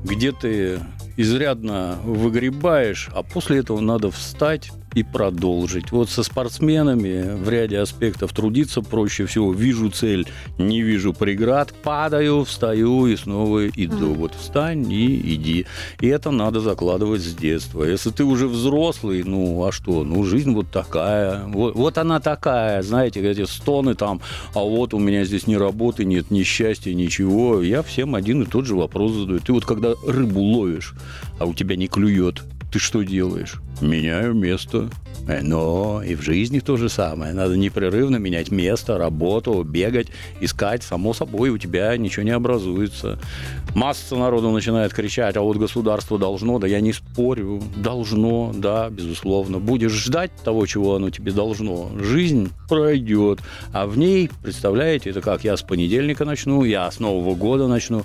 [0.04, 0.80] где ты
[1.16, 5.92] изрядно выгребаешь, а после этого надо встать и продолжить.
[5.92, 9.52] Вот со спортсменами в ряде аспектов трудиться проще всего.
[9.52, 10.26] Вижу цель,
[10.58, 14.14] не вижу преград, падаю, встаю и снова иду.
[14.14, 15.66] Вот встань и иди.
[16.00, 17.84] И это надо закладывать с детства.
[17.84, 20.04] Если ты уже взрослый, ну а что?
[20.04, 21.44] Ну жизнь вот такая.
[21.46, 24.20] Вот, вот она такая, знаете, эти стоны там,
[24.54, 27.62] а вот у меня здесь ни работы нет, ни счастья, ничего.
[27.62, 29.40] Я всем один и тот же вопрос задаю.
[29.40, 30.94] Ты вот когда рыбу ловишь,
[31.38, 32.42] а у тебя не клюет,
[32.74, 33.60] ты что делаешь?
[33.80, 34.90] Меняю место.
[35.28, 37.32] Э, Но и в жизни то же самое.
[37.32, 40.08] Надо непрерывно менять место, работу, бегать,
[40.40, 40.82] искать.
[40.82, 43.20] Само собой, у тебя ничего не образуется.
[43.76, 46.58] Масса народу начинает кричать, а вот государство должно.
[46.58, 47.62] Да я не спорю.
[47.76, 49.60] Должно, да, безусловно.
[49.60, 51.92] Будешь ждать того, чего оно тебе должно.
[51.96, 53.38] Жизнь пройдет.
[53.72, 58.02] А в ней, представляете, это как я с понедельника начну, я с Нового года начну.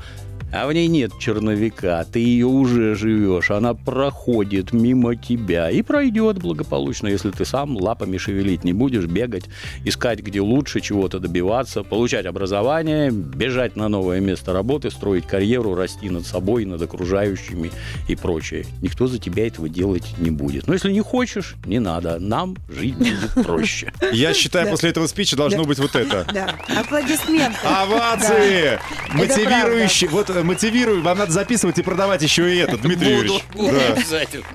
[0.52, 6.40] А в ней нет черновика, ты ее уже живешь, она проходит мимо тебя и пройдет
[6.40, 9.44] благополучно, если ты сам лапами шевелить не будешь, бегать,
[9.86, 16.10] искать где лучше, чего-то добиваться, получать образование, бежать на новое место работы, строить карьеру, расти
[16.10, 17.72] над собой, над окружающими
[18.08, 18.66] и прочее.
[18.82, 20.66] Никто за тебя этого делать не будет.
[20.66, 23.94] Но если не хочешь, не надо, нам жить будет проще.
[24.12, 26.26] Я считаю, после этого спича должно быть вот это.
[26.34, 27.60] Да, аплодисменты.
[27.64, 28.80] Овации!
[29.12, 29.18] Да.
[29.18, 30.08] Мотивирующий.
[30.08, 31.02] Вот э, мотивирую.
[31.02, 33.44] Вам надо записывать и продавать еще и это, Дмитрий Юрьевич.
[33.56, 33.94] Да.
[33.94, 34.46] обязательно.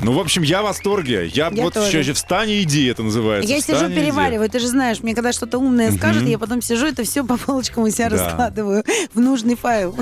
[0.00, 1.26] Ну, в общем, я в восторге.
[1.32, 1.98] Я, Я вот тоже.
[1.98, 3.50] еще встань и иди, это называется.
[3.50, 6.86] Я Встань сижу, перевариваю, ты же знаешь, мне когда что-то умное скажут, я потом сижу,
[6.86, 8.16] это все по полочкам у себя Да.
[8.16, 9.96] раскладываю в нужный файл.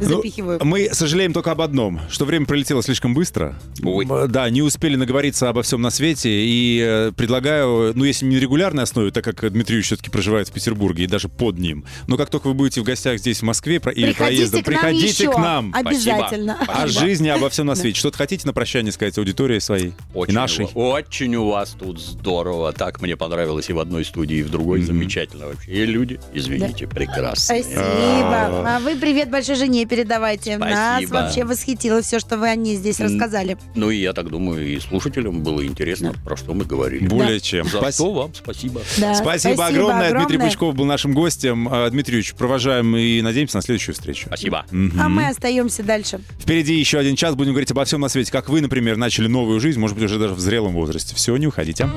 [0.00, 0.60] Ну, Запихиваю.
[0.64, 3.56] мы сожалеем только об одном, что время пролетело слишком быстро.
[3.82, 4.06] Ой.
[4.28, 6.30] Да, не успели наговориться обо всем на свете.
[6.30, 10.52] И э, предлагаю, ну, если не на регулярной основе, так как Дмитрий все-таки проживает в
[10.52, 11.84] Петербурге и даже под ним.
[12.08, 15.06] Но как только вы будете в гостях здесь, в Москве, про- или проездом, к приходите
[15.24, 15.32] еще.
[15.32, 15.72] к нам.
[15.74, 16.58] Обязательно.
[16.66, 17.98] О жизни, обо всем на свете.
[17.98, 19.92] Что-то хотите на прощание сказать аудитории своей?
[20.14, 20.66] Очень, и нашей?
[20.74, 22.72] у- очень у вас тут здорово.
[22.72, 24.82] Так мне понравилось и в одной студии, и в другой.
[24.82, 25.70] Замечательно вообще.
[25.70, 27.62] И люди, извините, прекрасные.
[27.62, 28.74] Спасибо.
[28.74, 30.58] А вы привет большой жене передавайте.
[30.58, 31.12] Нас Спасибо.
[31.14, 33.56] вообще восхитило все, что вы о ней здесь рассказали.
[33.74, 37.06] Ну и я так думаю, и слушателям было интересно, про что мы говорили.
[37.06, 37.64] Более чем.
[37.64, 37.92] За Спасибо.
[37.92, 38.80] что вам спасибо.
[38.98, 40.12] Да, Спасибо, огромное.
[40.12, 41.68] Дмитрий Пучков был нашим гостем.
[41.70, 44.26] А, Дмитрий Юрьевич, провожаем и надеемся на следующую встречу.
[44.26, 44.66] Спасибо.
[44.70, 46.20] А мы остаемся дальше.
[46.40, 47.34] Впереди еще один час.
[47.34, 48.30] Будем говорить обо всем на свете.
[48.32, 51.14] Как вы, например, начали новую жизнь, может быть, уже даже в зрелом возрасте.
[51.14, 51.88] Все, не уходите.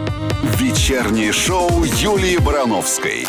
[0.58, 3.26] Вечернее шоу Юлии Барановской.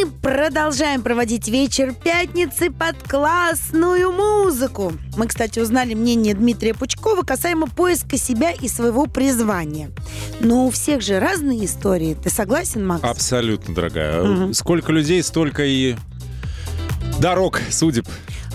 [0.00, 4.94] Мы продолжаем проводить вечер пятницы под классную музыку.
[5.14, 9.90] Мы, кстати, узнали мнение Дмитрия Пучкова касаемо поиска себя и своего призвания.
[10.40, 12.14] Но у всех же разные истории.
[12.14, 13.04] Ты согласен, Макс?
[13.04, 14.54] Абсолютно, дорогая.
[14.54, 15.96] Сколько людей, столько и
[17.18, 18.08] дорог, судеб.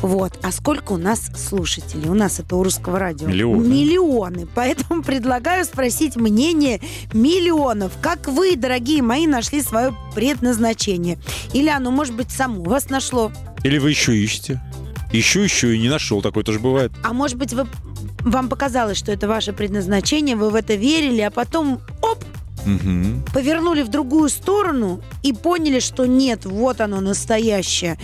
[0.05, 0.37] Вот.
[0.43, 2.09] А сколько у нас слушателей?
[2.09, 3.27] У нас это у русского радио.
[3.27, 3.67] Миллионы.
[3.67, 4.47] Миллионы.
[4.53, 6.79] Поэтому предлагаю спросить мнение
[7.11, 7.91] миллионов.
[8.03, 11.17] Как вы, дорогие мои, нашли свое предназначение?
[11.53, 13.31] Или оно, может быть, само вас нашло?
[13.63, 14.61] Или вы еще ищете?
[15.11, 16.21] Ищу, ищу и не нашел.
[16.21, 16.91] Такое тоже бывает.
[17.03, 17.65] А может быть, вы
[18.19, 22.23] вам показалось, что это ваше предназначение, вы в это верили, а потом, оп,
[22.65, 23.23] Мгм.
[23.31, 27.99] повернули в другую сторону и поняли, что нет, вот оно настоящее.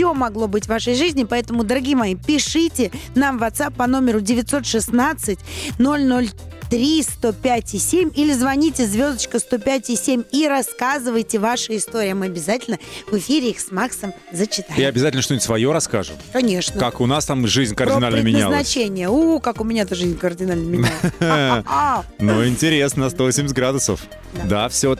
[0.00, 4.22] Все могло быть в вашей жизни, поэтому, дорогие мои, пишите нам в WhatsApp по номеру
[4.22, 5.38] 916
[5.78, 12.14] 003 105 7 или звоните звездочка 105 7 и рассказывайте ваши истории.
[12.14, 12.78] Мы обязательно
[13.10, 14.80] в эфире их с Максом зачитаем.
[14.80, 16.16] И обязательно что-нибудь свое расскажем.
[16.32, 16.80] Конечно.
[16.80, 18.44] Как у нас там жизнь Про кардинально менялась.
[18.46, 19.10] предназначение.
[19.10, 22.04] У, как у меня-то жизнь кардинально менялась.
[22.18, 24.00] Ну, интересно, 180 градусов.
[24.44, 24.96] Да, все,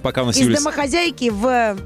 [0.00, 1.76] пока у нас Из домохозяйки в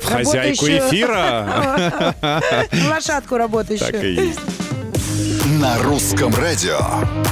[0.00, 2.14] В хозяйку эфира.
[2.90, 3.92] лошадку работающую.
[3.92, 4.40] Так и есть.
[5.60, 6.78] На русском радио.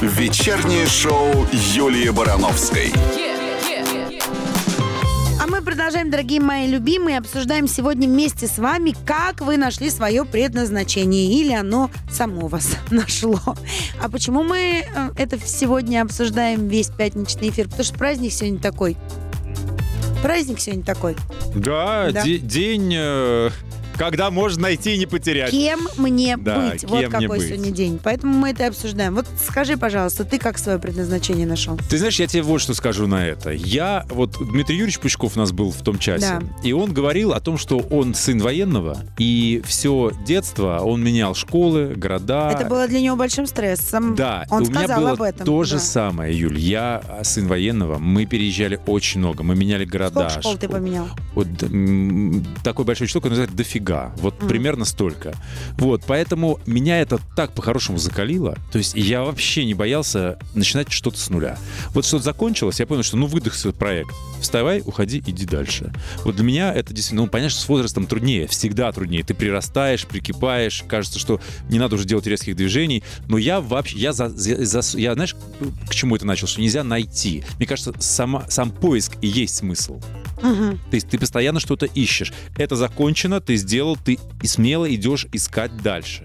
[0.01, 2.91] Вечернее шоу Юлии Барановской.
[5.39, 10.25] А мы продолжаем, дорогие мои любимые, обсуждаем сегодня вместе с вами, как вы нашли свое
[10.25, 13.39] предназначение или оно само вас нашло.
[14.01, 17.65] А почему мы э, это сегодня обсуждаем весь пятничный эфир?
[17.65, 18.97] Потому что праздник сегодня такой.
[20.21, 21.15] Праздник сегодня такой.
[21.55, 22.23] Да, Да.
[22.23, 23.49] де- день, э,
[23.97, 25.51] когда можно найти и не потерять.
[25.51, 26.83] Кем мне Да, быть?
[26.83, 27.47] Вот кем мне какой быть.
[27.47, 27.99] сегодня день.
[28.03, 29.15] Поэтому мы это и обсуждаем.
[29.15, 31.79] Вот скажи, пожалуйста, ты как свое предназначение нашел?
[31.89, 33.51] Ты знаешь, я тебе вот что скажу на это.
[33.51, 36.41] Я, вот Дмитрий Юрьевич Пучков у нас был в том часе, Да.
[36.63, 41.93] и он говорил о том, что он сын военного, и все детство он менял школы,
[41.95, 42.51] города.
[42.53, 44.15] Это было для него большим стрессом.
[44.15, 45.45] Да, Он у меня сказал было об этом.
[45.45, 45.79] то же да.
[45.79, 46.59] самое, Юль.
[46.59, 50.29] Я а, сын военного, мы переезжали очень много, мы меняли города.
[50.29, 51.07] Сколько школ ты поменял?
[51.33, 53.86] Вот м, такой большой число, которое называют дофига.
[54.17, 55.33] Вот примерно столько.
[55.77, 58.57] Вот, поэтому меня это так по-хорошему закалило.
[58.71, 61.57] То есть я вообще не боялся начинать что-то с нуля.
[61.93, 64.11] Вот что-то закончилось, я понял, что ну выдохся проект.
[64.41, 65.93] Вставай, уходи, иди дальше.
[66.23, 69.23] Вот для меня это действительно, ну понятно, что с возрастом труднее, всегда труднее.
[69.23, 73.03] Ты прирастаешь, прикипаешь, кажется, что не надо уже делать резких движений.
[73.27, 75.35] Но я вообще, я, за- за- я знаешь,
[75.89, 76.47] к чему это начал?
[76.47, 77.43] Что нельзя найти.
[77.57, 79.99] Мне кажется, сама, сам поиск и есть смысл.
[80.41, 80.77] Мгм.
[80.89, 82.33] То есть ты постоянно что-то ищешь.
[82.57, 86.23] Это закончено, ты сделал, ты смело идешь искать дальше.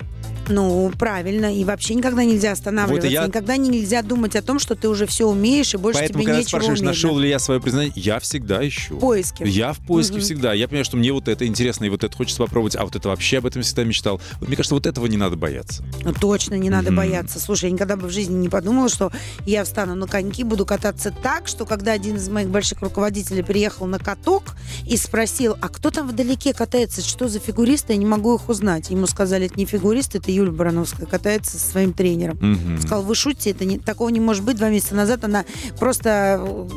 [0.48, 1.54] Ну, правильно.
[1.54, 3.06] И вообще никогда нельзя останавливаться.
[3.08, 6.18] Вот я- Никогда нельзя думать о том, что ты уже все умеешь, и больше Поэтому,
[6.20, 6.88] тебе когда нечего спрашиваешь, уметь.
[6.90, 8.96] нашел ли я свое признание, я всегда ищу.
[8.96, 9.44] В поиске.
[9.46, 10.22] Я в поиске Мгм.
[10.22, 10.52] всегда.
[10.52, 13.08] Я понимаю, что мне вот это интересно, и вот это хочется попробовать, а вот это
[13.08, 14.20] вообще об этом всегда мечтал.
[14.40, 15.84] Вот мне кажется, вот этого не надо бояться.
[16.04, 16.96] Ну, точно, не надо Мгм.
[16.96, 17.40] бояться.
[17.40, 19.10] Слушай, я никогда бы в жизни не подумала, что
[19.46, 23.86] я встану на коньки, буду кататься так, что когда один из моих больших руководителей приехал
[23.86, 28.34] на каток и спросил, а кто там вдалеке катается, что за фигуристы, я не могу
[28.34, 28.90] их узнать.
[28.90, 32.38] Ему сказали, это не фигурист, это Юля Барановская, катается со своим тренером.
[32.40, 32.80] Мгм.
[32.80, 34.56] Сказал, вы шутите, это не, такого не может быть.
[34.56, 35.44] Два месяца назад она
[35.78, 36.68] просто э,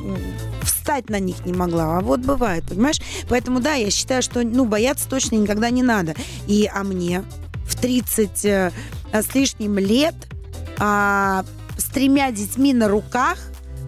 [0.63, 1.98] встать на них не могла.
[1.98, 3.02] А вот бывает, понимаешь?
[3.30, 6.15] Поэтому, да, я считаю, что ну, бояться точно никогда не надо.
[6.48, 7.24] И а мне
[7.65, 8.72] в 30 э,
[9.12, 10.15] с лишним лет
[10.78, 11.46] а,
[11.78, 13.38] с тремя детьми на руках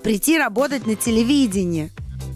[0.04, 1.92] прийти работать на телевидении.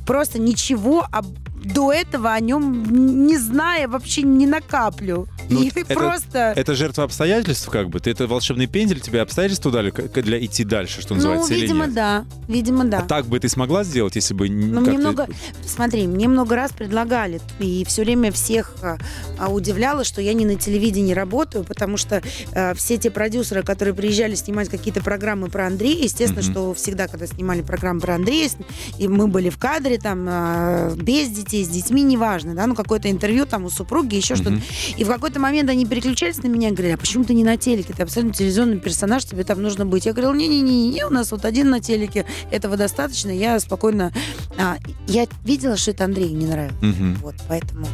[0.06, 5.28] Просто ничего об- до этого о нем не зная вообще не накаплю.
[5.51, 6.53] Ну, И это- просто...
[6.55, 7.99] Это жертва обстоятельств, как бы?
[7.99, 11.87] Ты это волшебный пендель, тебе обстоятельства дали для идти дальше, что ну, называется, или видимо,
[11.87, 12.25] да.
[12.47, 12.99] Видимо, да.
[12.99, 14.49] А так бы ты смогла сделать, если бы...
[14.49, 15.27] Ну, мне много,
[15.65, 18.97] смотри, мне много раз предлагали, и все время всех а,
[19.37, 22.21] а, удивляло, что я не на телевидении работаю, потому что
[22.53, 26.51] а, все те продюсеры, которые приезжали снимать какие-то программы про Андрея, естественно, Мгм.
[26.51, 28.49] что всегда, когда снимали программы про Андрея,
[28.97, 33.09] и мы были в кадре, там, а, без детей, с детьми, неважно, да, ну, какое-то
[33.11, 34.51] интервью там у супруги, еще что-то.
[34.51, 34.63] Мгм.
[34.97, 37.58] И в какой-то момент они переключались на меня и говорили, а почему ты не на
[37.58, 37.93] телеке?
[37.93, 40.06] Ты абсолютно телевизионный персонаж, тебе там нужно быть.
[40.06, 44.12] Я говорила, не-не-не, у нас вот один на телеке, этого достаточно, я спокойно...
[44.58, 44.77] А,
[45.08, 46.75] я видела, что это Андрею не нравилось.
[46.82, 47.15] Мгм.
[47.21, 47.88] Вот, поэтому...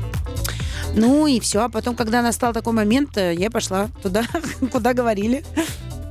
[0.95, 1.63] Ну и все.
[1.63, 4.23] А потом, когда настал такой момент, э, я пошла туда,
[4.71, 5.43] куда говорили.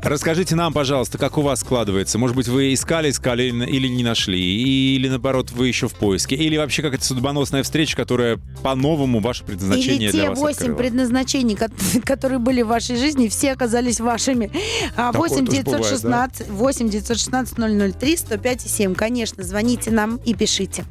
[0.07, 2.17] Расскажите нам, пожалуйста, как у вас складывается.
[2.17, 6.57] Может быть, вы искали, искали или не нашли, или наоборот, вы еще в поиске, или
[6.57, 10.77] вообще какая-то судьбоносная встреча, которая по-новому ваше предназначение Или для те вас восемь открыла.
[10.77, 11.71] предназначений, ко-
[12.05, 14.53] которые были в вашей жизни, все оказались вашими.
[14.97, 18.95] А, Такое 8 тоже бывает, 916 8 916 003 105 7.
[18.95, 20.85] Конечно, звоните нам и пишите.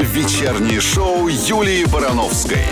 [0.00, 2.64] Вечернее шоу Юлии Барановской.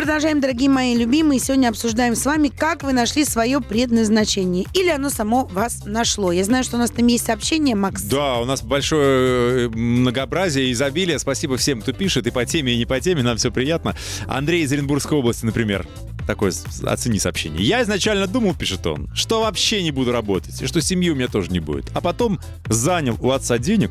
[0.00, 1.38] Продолжаем, дорогие мои любимые.
[1.38, 4.64] Сегодня обсуждаем с вами, как вы нашли свое предназначение.
[4.72, 6.32] Или оно само вас нашло.
[6.32, 8.00] Я знаю, что у нас там есть сообщение, Макс.
[8.04, 11.18] Да, у нас большое э, многообразие, изобилие.
[11.18, 13.94] Спасибо всем, кто пишет, и по теме, и не по теме, нам все приятно.
[14.26, 15.86] Андрей из Оренбургской области, например.
[16.26, 16.50] такое,
[16.86, 17.62] оцени сообщение.
[17.62, 21.28] Я изначально думал, пишет он, что вообще не буду работать, и что семьи у меня
[21.28, 21.90] тоже не будет.
[21.92, 23.90] А потом занял у отца денег,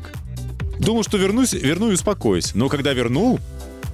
[0.80, 2.56] думал, что вернусь, верну и успокоюсь.
[2.56, 3.38] Но когда вернул,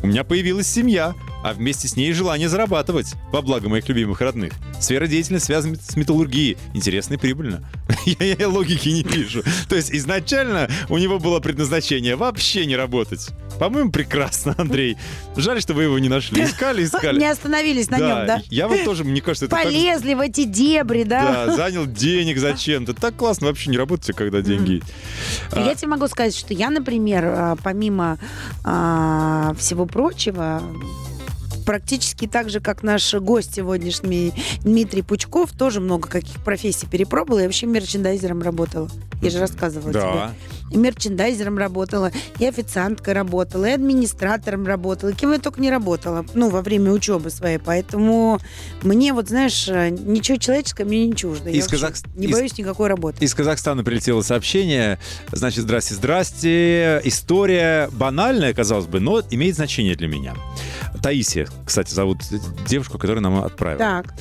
[0.03, 4.53] у меня появилась семья, а вместе с ней желание зарабатывать во благо моих любимых родных.
[4.81, 6.57] Сфера деятельности связана с металлургией.
[6.75, 7.63] Интересно и прибыльно.
[8.07, 9.43] Я, я логики не вижу.
[9.69, 13.31] То есть изначально у него было предназначение вообще не работать.
[13.59, 14.97] По-моему, прекрасно, Андрей.
[15.37, 16.43] Жаль, что вы его не нашли.
[16.45, 17.19] Искали, искали.
[17.27, 18.43] Не остановились на нем, да?
[18.51, 21.47] Я вот тоже, мне кажется, это так- Полезли в эти дебри, да?
[21.47, 22.95] Да, занял денег зачем-то.
[22.95, 24.83] Так классно вообще не работать, когда деньги.
[25.53, 28.19] А, Я тебе могу сказать, что я, например, а, помимо
[28.65, 30.63] а, всего прочего,
[31.67, 37.41] практически так же, как наш гость сегодняшний Дмитрий Пучков, тоже много каких профессий перепробовала.
[37.41, 38.89] Я вообще мерчендайзером работала.
[39.21, 40.31] Я же рассказывала тебе.
[40.71, 46.51] И мерчендайзером работала, и официанткой работала, и администратором работала, кем я только не работала, ну,
[46.51, 47.59] во время учебы своей.
[47.59, 48.41] Поэтому
[48.83, 51.51] мне, вот, знаешь, ничего человеческого мне не чуждо.
[51.51, 53.25] Я Из вообще Казахс- Не из- боюсь никакой работы.
[53.25, 54.99] Из Казахстана прилетело сообщение.
[55.33, 57.01] Значит, здрасте, здрасте.
[57.05, 60.35] История банальная, казалось бы, но имеет значение для меня.
[61.03, 62.19] Таисия, кстати, зовут
[62.67, 63.79] девушку, которую нам отправила.
[63.79, 64.15] Так.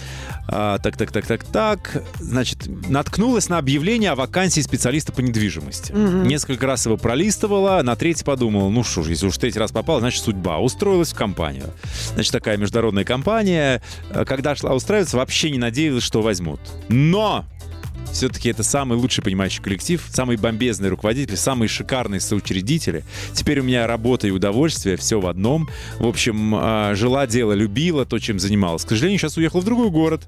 [0.48, 2.04] А, так, так, так, так, так.
[2.20, 5.92] Значит, наткнулась на объявление о вакансии специалиста по недвижимости.
[5.92, 6.28] Мгм.
[6.36, 10.02] Несколько раз его пролистывала, на третий подумала, ну что ж, если уж третий раз попал,
[10.02, 10.58] значит судьба.
[10.58, 11.70] Устроилась в компанию.
[12.14, 13.82] Значит, такая международная компания.
[14.10, 16.60] Э, Когда шла устраиваться, вообще не надеялась, что возьмут.
[16.90, 17.46] Но!
[18.12, 23.04] Все-таки это самый лучший понимающий коллектив, самый бомбезный руководитель, самые шикарные соучредители.
[23.34, 25.70] Теперь у меня работа и удовольствие, все в одном.
[26.00, 28.86] В общем, а, жила, дело, любила то, чем занималась.
[28.86, 30.24] К сожалению, сейчас уехала в другой город.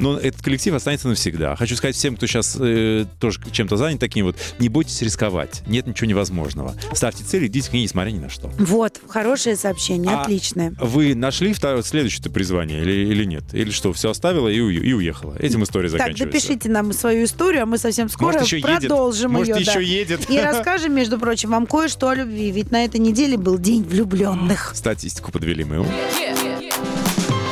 [0.00, 1.56] Но этот коллектив останется навсегда.
[1.56, 5.62] Хочу сказать всем, кто сейчас э, тоже чем-то занят таким вот, не бойтесь рисковать.
[5.66, 6.76] Нет ничего невозможного.
[6.92, 8.48] Ставьте цели, идите к ней, несмотря ни на что.
[8.58, 10.72] Вот, хорошее сообщение, А отличное.
[10.78, 13.42] Вы нашли второе, следующее призвание или, или нет?
[13.52, 15.34] Или что, все оставила и, и уехала?
[15.36, 16.26] Этим история Так, заканчивается.
[16.26, 18.80] допишите нам свою историю, а мы совсем скоро Может, еще едет?
[18.80, 19.60] продолжим Может, ее.
[19.60, 19.80] еще да.
[19.80, 20.30] едет?
[20.30, 22.50] И расскажем, между прочим, вам кое-что о любви.
[22.50, 24.72] Ведь на этой неделе был День влюбленных.
[24.74, 25.76] Статистику подвели мы.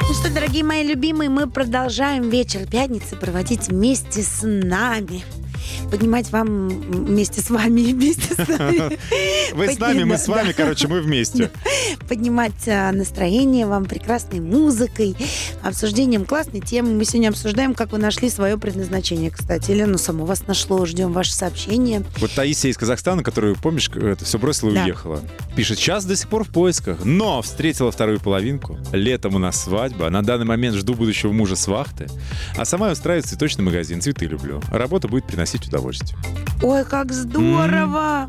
[0.09, 5.25] Ну что, дорогие мои любимые, мы продолжаем вечер пятницы проводить вместе с нами.
[5.91, 8.99] Поднимать вам вместе с вами и вместе с нами.
[9.55, 11.51] Вы с нами, мы с вами, короче, мы вместе.
[12.09, 15.17] Поднимать а, настроение вам прекрасной музыкой,
[15.63, 16.93] обсуждением классной темы.
[16.95, 19.71] Мы сегодня обсуждаем, как вы нашли свое предназначение, кстати.
[19.71, 20.85] Или оно само вас нашло.
[20.87, 22.05] Ждем ваши сообщения.
[22.19, 24.85] Вот Таисия из Казахстана, которую, помнишь, это все бросила и Да.
[24.85, 25.21] уехала.
[25.57, 28.79] Пишет, сейчас до сих пор в поисках, но встретила вторую половинку.
[28.93, 30.11] Летом у нас свадьба.
[30.11, 32.07] На данный момент жду будущего мужа с вахты.
[32.57, 34.01] А сама устраиваю цветочный магазин.
[34.01, 34.61] Цветы люблю.
[34.71, 36.19] Работа будет приносить удовольствие.
[36.63, 38.29] Ой, как здорово!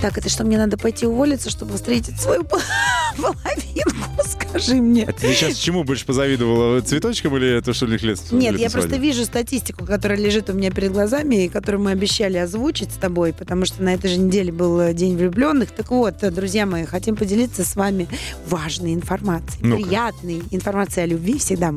[0.00, 2.58] Так, это что, мне надо пойти уволиться, чтобы встретить свою пол-
[3.16, 3.92] половинку?
[4.24, 5.04] Скажи мне.
[5.04, 6.80] А ты сейчас чему больше позавидовала?
[6.80, 8.20] Цветочкам или то, что их лет?
[8.32, 12.36] Нет, я просто вижу статистику, которая лежит у меня перед глазами, и которую мы обещали
[12.36, 15.70] озвучить с тобой, потому что на этой же неделе был э, День влюбленных.
[15.70, 18.08] Так вот, э, друзья мои, хотим поделиться с вами
[18.48, 19.82] важной информацией, Ну-ка.
[19.84, 21.72] приятной информацией о любви всегда,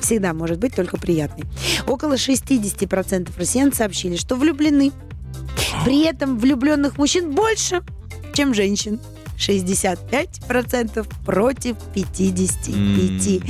[0.00, 1.44] всегда может быть только приятной.
[1.86, 4.92] Около 60% россиян сообщили, что влюблены.
[5.84, 7.82] При этом влюбленных мужчин больше,
[8.34, 9.00] чем женщин.
[9.38, 13.42] 65% против 55%.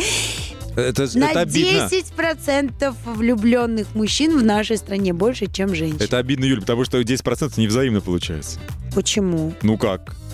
[0.76, 1.88] Это, На это обидно.
[1.90, 5.96] 10% влюбленных мужчин в нашей стране больше, чем женщин.
[6.00, 8.60] Это обидно, Юль, потому что 10% невзаимно получается.
[8.94, 9.52] Почему?
[9.62, 10.14] Ну как?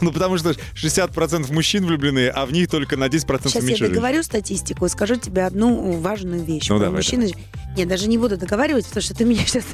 [0.00, 3.76] Ну, потому что 60% мужчин влюблены, а в них только на 10% Сейчас я меньше
[3.78, 3.88] женщин.
[3.94, 6.68] договорю статистику и скажу тебе одну важную вещь.
[6.70, 7.32] Ну, давай, мужчин и ж-
[7.76, 9.64] Нет, даже не буду договаривать, потому что ты меня сейчас...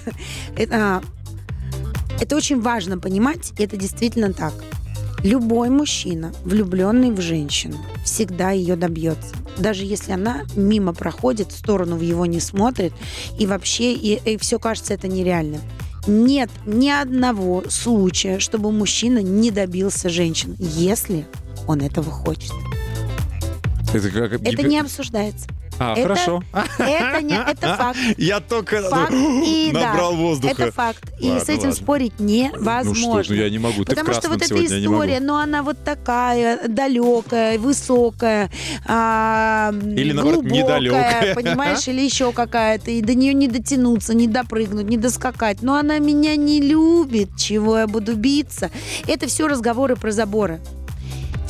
[2.22, 4.54] Это, очень важно понимать, и это действительно так.
[5.24, 9.34] Любой мужчина, влюбленный в женщину, всегда ее добьется.
[9.58, 12.92] Даже если она мимо проходит, в сторону в его не смотрит,
[13.40, 15.60] и вообще, и, все кажется это нереальным.
[16.06, 21.26] Нет ни одного случая, чтобы мужчина не добился женщин, если
[21.66, 22.52] он этого хочет.
[23.92, 25.48] Это, как Это не обсуждается.
[25.82, 26.42] А, это- хорошо.
[26.78, 27.98] Это не, это факт.
[28.18, 30.62] Я только Факт и да, набрал воздуха.
[30.64, 31.12] Это факт.
[31.20, 31.72] И Ладно, с этим ладно.
[31.74, 33.24] спорить Ну невозможно.
[33.24, 33.84] что, ну я не могу.
[33.84, 38.50] Ты Потому что вот эта история, но она вот такая далекая, высокая,
[38.86, 41.34] а, Или, наоборот, глубокая, недалекая.
[41.34, 45.62] понимаешь, или еще какая-то, и до нее не дотянуться, не допрыгнуть, не доскакать.
[45.62, 48.70] Но она меня не любит, чего я буду биться.
[49.06, 50.60] Это все разговоры про заборы.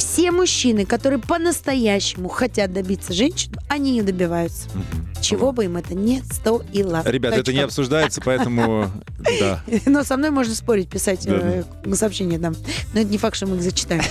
[0.03, 4.69] Все мужчины, которые по-настоящему хотят добиться женщину, они не добиваются.
[5.21, 7.03] Чего бы им это не стоило.
[7.07, 7.67] Ребята, это не Точка.
[7.67, 8.91] обсуждается, поэтому
[9.41, 9.63] да.
[9.87, 11.63] Но со мной можно спорить, писать э,
[11.95, 12.57] сообщения там.
[12.95, 14.03] Но это не факт, что мы их зачитаем.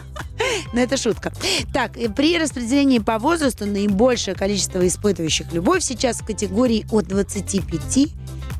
[0.72, 1.32] Но это шутка.
[1.72, 8.08] Так, и при распределении по возрасту наибольшее количество испытывающих любовь сейчас в категории от 25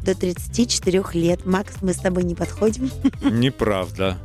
[0.04, 1.44] до 34 лет.
[1.46, 2.92] Макс, мы с тобой не подходим?
[3.22, 4.16] Неправда.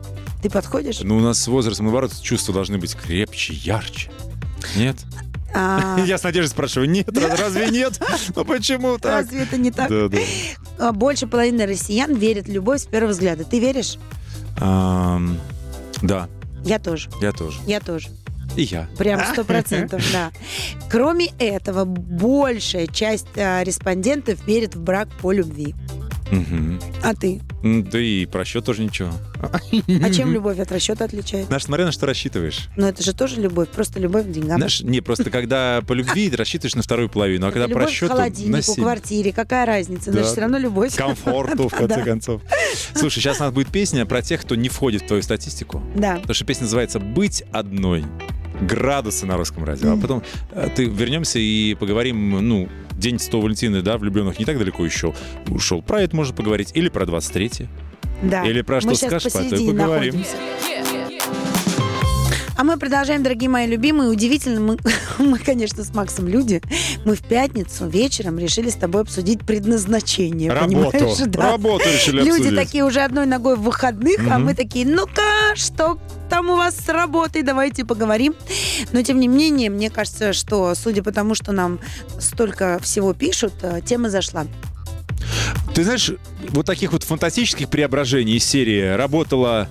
[0.41, 0.99] Ты подходишь?
[1.01, 4.09] Ну, у нас с возрастом, наоборот, чувства должны быть крепче, ярче.
[4.75, 4.95] Нет?
[5.53, 7.99] А, Я с надеждой спрашиваю, нет, раз- разве нет?
[8.35, 9.23] Ну почему так?
[9.23, 9.89] разве это не так?
[9.89, 10.07] Да,
[10.77, 10.91] да.
[10.93, 13.43] Больше половины россиян верят в любовь с первого взгляда.
[13.43, 13.97] Ты веришь?
[14.61, 15.37] Ам,
[16.01, 16.29] Да,
[16.63, 17.09] Я тоже.
[17.21, 17.57] я тоже.
[17.65, 18.09] Я тоже.
[18.55, 18.87] И я.
[18.97, 20.31] Прям сто процентов, да.
[20.89, 25.75] Кроме этого, большая часть а, респондентов верит в брак по любви.
[26.31, 26.79] Мгм.
[27.03, 27.41] А ты?
[27.63, 29.11] Да и про счет тоже ничего.
[29.41, 31.47] А чем любовь от расчета отличается?
[31.47, 32.69] Знаешь, смотря на что рассчитываешь.
[32.75, 34.57] Ну, это же тоже любовь, просто любовь к деньгам.
[34.57, 37.85] Знаешь, не, просто когда по любви ты рассчитываешь на вторую половину, а когда по любовь
[37.85, 40.11] к расчету холодильнику, квартире, какая разница?
[40.11, 40.95] Значит, все равно любовь.
[40.95, 42.41] комфорту, в конце концов.
[42.93, 45.83] Слушай, сейчас у нас будет песня про тех, кто не входит в твою статистику.
[45.95, 46.15] Да.
[46.15, 48.05] Потому что песня называется «Быть одной».
[48.61, 49.93] Градусы на русском радио.
[49.93, 54.57] А потом э, ты вернемся и поговорим, ну, День 100 Валентины, да, влюбленных не так
[54.57, 55.13] далеко еще
[55.47, 55.81] ушел.
[55.81, 56.71] Про это можно поговорить.
[56.73, 57.51] Или про 23
[58.23, 58.45] Да.
[58.45, 60.15] Или про что скажешь, по той посередине поговорим.
[60.15, 60.37] находимся.
[62.59, 64.09] А мы продолжаем, дорогие мои любимые.
[64.09, 64.77] Удивительно, мы,
[65.17, 66.61] мы, конечно, с Максом люди.
[67.05, 70.51] Мы в пятницу вечером решили с тобой обсудить предназначение.
[70.51, 71.07] Работу.
[71.27, 71.51] Да.
[71.51, 72.55] Работу решили Люди обсудить.
[72.57, 74.43] такие уже одной ногой в выходных, а Мгм.
[74.47, 75.99] мы такие, ну-ка, что
[76.29, 78.35] там у вас с работой, давайте поговорим.
[78.91, 81.79] Но, тем не менее, мне кажется, что, судя по тому, что нам
[82.19, 84.45] столько всего пишут, э, тема зашла.
[85.73, 86.11] Ты знаешь,
[86.49, 89.69] вот таких вот фантастических преображений из серии работала,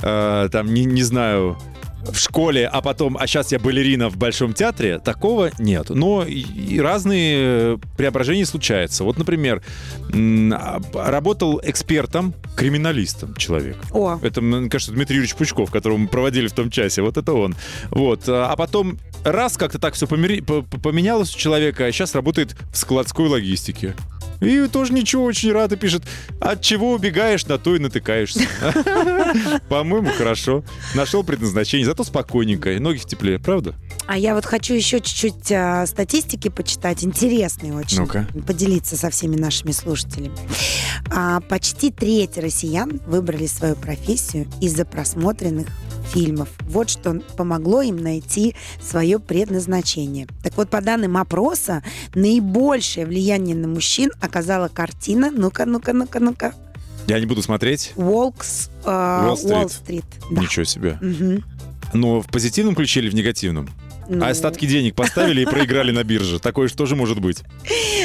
[0.00, 1.58] э, там, не, не знаю,
[2.02, 5.90] в школе, а потом, а сейчас я балерина в Большом театре, такого нет.
[5.90, 9.04] Но и, разные преображения случаются.
[9.04, 9.62] Вот, например,
[10.12, 13.76] а, работал экспертом, криминалистом человек.
[13.90, 17.02] О, Это, мне кажется, Дмитрий Юрьевич Пучков, которого мы проводили в том часе.
[17.02, 17.54] Вот это он.
[17.90, 18.24] Вот.
[18.26, 23.94] А потом раз как-то так все поменялось у человека, а сейчас работает в складской логистике.
[24.40, 26.02] И тоже ничего, очень рад и пишет,
[26.40, 28.44] от чего убегаешь, на то и натыкаешься.
[29.68, 30.64] По-моему, хорошо.
[30.94, 33.74] Нашел предназначение, зато спокойненько, и ноги в тепле, правда?
[34.10, 38.26] а я вот хочу еще чуть-чуть а, статистики почитать, интересные очень, Ну-ка.
[38.44, 40.34] поделиться со всеми нашими слушателями.
[41.14, 45.68] А, почти треть россиян выбрали свою профессию из-за просмотренных
[46.08, 46.48] фильмов.
[46.62, 50.26] Вот что помогло им найти свое предназначение.
[50.42, 51.82] Так вот, по данным опроса,
[52.14, 56.54] наибольшее влияние на мужчин оказала картина, ну-ка, ну-ка, ну-ка, ну-ка,
[57.06, 57.92] Я не буду смотреть.
[57.96, 60.04] Волкс, э, Уолл-стрит.
[60.30, 60.98] Ничего себе.
[61.00, 61.44] Мгм.
[61.92, 63.68] Но в позитивном ключе или в негативном?
[64.10, 66.40] Ну, А остатки денег поставили и проиграли на бирже.
[66.40, 67.44] Такое же тоже может быть.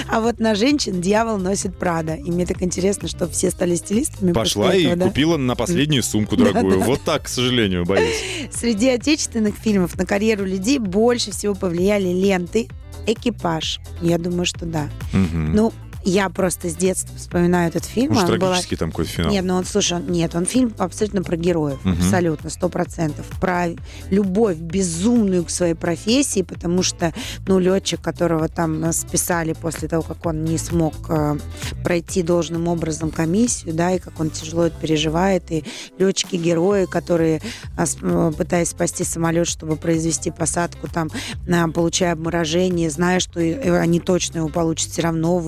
[0.07, 2.13] А вот на женщин дьявол носит Прада.
[2.13, 4.31] И мне так интересно, что все стали стилистами.
[4.31, 5.05] Пошла после и этого, да?
[5.07, 6.79] купила на последнюю сумку дорогую.
[6.81, 8.15] Вот так, к сожалению, боюсь.
[8.51, 12.67] Среди отечественных фильмов на карьеру людей больше всего повлияли ленты
[13.07, 13.79] «Экипаж».
[14.01, 14.89] Я думаю, что да.
[15.11, 15.73] Ну,
[16.05, 18.13] я просто с детства вспоминаю этот фильм.
[18.13, 19.31] Может, Он была- трагический там какой-то финал.
[19.31, 21.97] Нет, ну он, слушай, он- нет, он фильм абсолютно про героев, Мгм.
[21.99, 23.25] абсолютно, сто процентов.
[23.41, 23.67] Про
[24.11, 27.13] любовь безумную к своей профессии, потому что,
[27.47, 31.37] ну, летчик, которого там э, списали после того, как он не смог э,
[31.83, 35.63] пройти должным образом комиссию, да, и как он тяжело это переживает, и
[35.97, 37.41] летчики-герои, которые,
[37.77, 41.09] с- э, пытаясь спасти самолет, чтобы произвести посадку, там,
[41.47, 45.39] э, получая обморожение, зная, что э, они точно его получат, все равно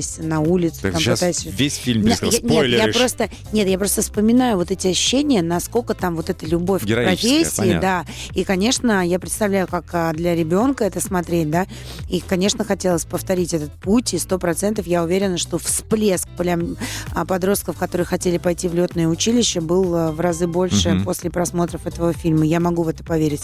[0.00, 2.30] выбирались на улицу, Так там, сейчас пытаясь весь фильм пересказал.
[2.32, 2.96] я- нет, я Спойлеришь.
[2.96, 7.56] просто, нет, я просто вспоминаю вот эти ощущения, насколько там вот эта любовь к профессии,
[7.56, 7.80] понятно.
[7.80, 8.04] да.
[8.34, 11.66] И, конечно, я представляю, как а, для ребенка это смотреть, да.
[12.08, 16.76] И, конечно, хотелось повторить этот путь, и сто процентов я уверена, что всплеск прям
[17.14, 21.04] а, подростков, которые хотели пойти в летное училище, был а, в разы больше Мгм.
[21.04, 22.44] после просмотров этого фильма.
[22.44, 23.42] Я могу в это поверить.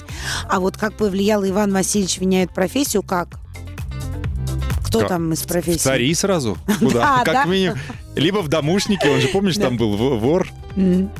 [0.48, 3.28] А вот как повлиял Иван Васильевич меняет профессию, как?
[4.86, 5.08] Кто Как?
[5.08, 5.78] там из В профессии?
[5.78, 6.56] цари сразу?
[6.78, 7.22] Куда?
[7.24, 7.78] Да, как минимум.
[8.14, 11.10] Либо в домушнике, он же, помнишь, там был в- вор, ну,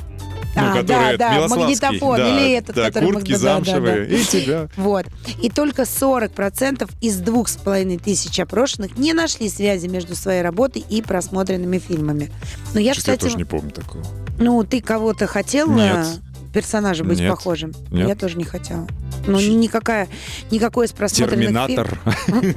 [0.54, 4.06] А, который да, да, магнитофон, Да, или этот, да, который куртки маг- да, да, замшевые,
[4.06, 4.16] да.
[4.16, 4.68] и тебя.
[4.76, 5.04] Вот.
[5.42, 10.82] И только 40% из двух с половиной тысяч опрошенных не нашли связи между своей работой
[10.88, 12.30] и просмотренными фильмами.
[12.72, 14.02] Но я, Что-то я кстати, тоже не помню такого.
[14.38, 16.06] ну, ты кого-то хотел Нет.
[16.54, 17.30] персонажа быть Нет.
[17.30, 17.72] похожим?
[17.90, 18.08] Нет.
[18.08, 18.86] Я тоже не хотела.
[19.26, 20.08] Ну, никакая,
[20.50, 21.98] никакой из просмотренных Терминатор.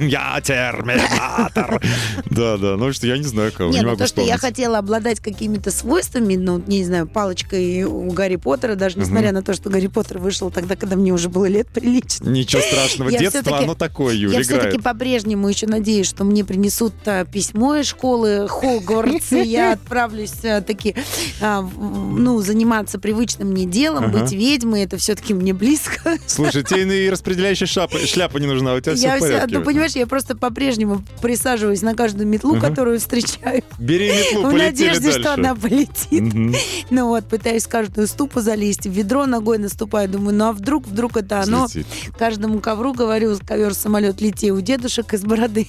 [0.00, 1.82] Я терминатор.
[2.30, 2.76] Да, да.
[2.76, 3.70] Ну что, я не знаю кого.
[3.70, 8.10] Нет, Не ну то, что я хотела обладать какими-то свойствами, ну, не знаю, палочкой у
[8.10, 11.46] Гарри Поттера, даже несмотря на то, что Гарри Поттер вышел тогда, когда мне уже было
[11.46, 12.28] лет прилично.
[12.28, 13.10] Ничего страшного.
[13.10, 17.86] Детство, оно такое, Юля, Я все-таки по-прежнему еще надеюсь, что мне принесут а, письмо из
[17.86, 20.94] школы Хогвартс, и я отправлюсь а, таки,
[21.40, 26.18] а, ну, заниматься привычным мне делом, быть ведьмой, это все-таки мне близко.
[26.26, 29.58] Слушай, тебе и распределяющая шляпа, шляпа не нужна, у тебя все Я в вся- порядке.
[29.58, 32.68] ну, понимаешь, я просто по-прежнему присаживаюсь на каждую метлу, Ага.
[32.68, 35.40] которую встречаю, Бери метлу, в надежде, что дальше.
[35.40, 36.22] она полетит.
[36.22, 36.54] Мгм.
[36.90, 41.16] Ну вот, пытаюсь каждую ступу залезть, в ведро ногой наступаю, думаю, ну а вдруг, вдруг
[41.16, 41.68] это оно.
[41.68, 41.86] Слетит.
[42.18, 45.68] Каждому ковру говорю, ковер самолет лети у дедушек из бороды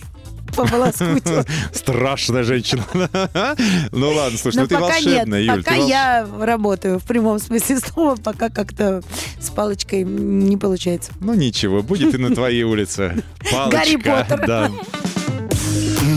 [0.56, 1.45] по волоску тёр.
[1.74, 2.84] Страшная женщина.
[3.91, 5.64] Ну ладно, слушай, Но ну ты пока волшебная, нет, Юль.
[5.64, 9.02] пока я работаю в прямом смысле слова, пока как-то
[9.39, 11.12] с палочкой не получается.
[11.20, 13.24] Ну ничего, будет и на твоей улице.
[13.52, 13.78] Палочка.
[13.78, 14.47] Гарри Поттер.
[14.47, 14.72] Да.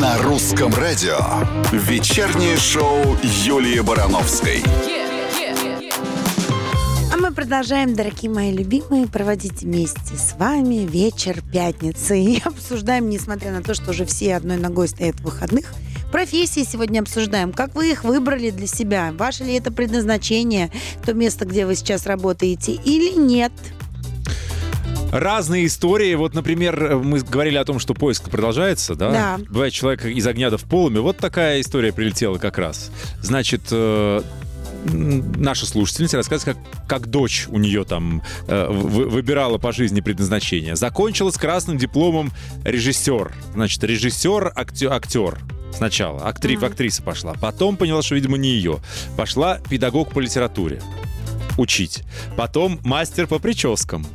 [0.01, 1.18] На русском радио.
[1.72, 4.62] Вечернее шоу Юлии Барановской.
[4.64, 5.04] Мы
[7.35, 12.18] продолжаем, дорогие мои любимые, проводить вместе с вами вечер пятницы.
[12.22, 15.72] И обсуждаем, несмотря на то, что уже все одной ногой стоят в выходных,
[16.12, 17.53] профессии сегодня обсуждаем.
[17.53, 19.12] Как вы их выбрали для себя?
[19.16, 20.70] Ваше ли это предназначение,
[21.05, 23.53] то место, где вы сейчас работаете, или нет?
[25.11, 26.14] Разные истории.
[26.14, 29.11] Вот, например, мы говорили о том, что поиск продолжается, да?
[29.11, 29.41] Да.
[29.49, 31.01] Бывает человек из огня в полуме.
[31.01, 32.91] Вот такая история прилетела как раз.
[33.20, 34.22] Значит, э,
[34.85, 40.76] наша слушательница рассказывает, как, как дочь у нее там э, вы- выбирала по жизни предназначение.
[40.76, 42.32] Закончила с красным дипломом
[42.64, 43.32] режиссер.
[43.55, 45.39] Значит, режиссер, актер, актер.
[45.74, 47.35] Сначала актри, в актриса пошла.
[47.35, 48.78] Потом поняла, что, видимо, не ее.
[49.16, 50.80] Пошла педагог по литературе
[51.59, 52.03] учить.
[52.37, 54.07] Потом мастер по прическам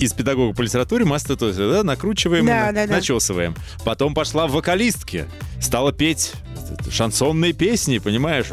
[0.00, 2.94] из педагога по литературе мастер, то есть, да, накручиваем, Да, на- да, да.
[2.94, 3.54] начесываем.
[3.84, 5.26] Потом пошла в вокалистки,
[5.60, 6.32] стала петь
[6.90, 8.46] шансонные песни, понимаешь,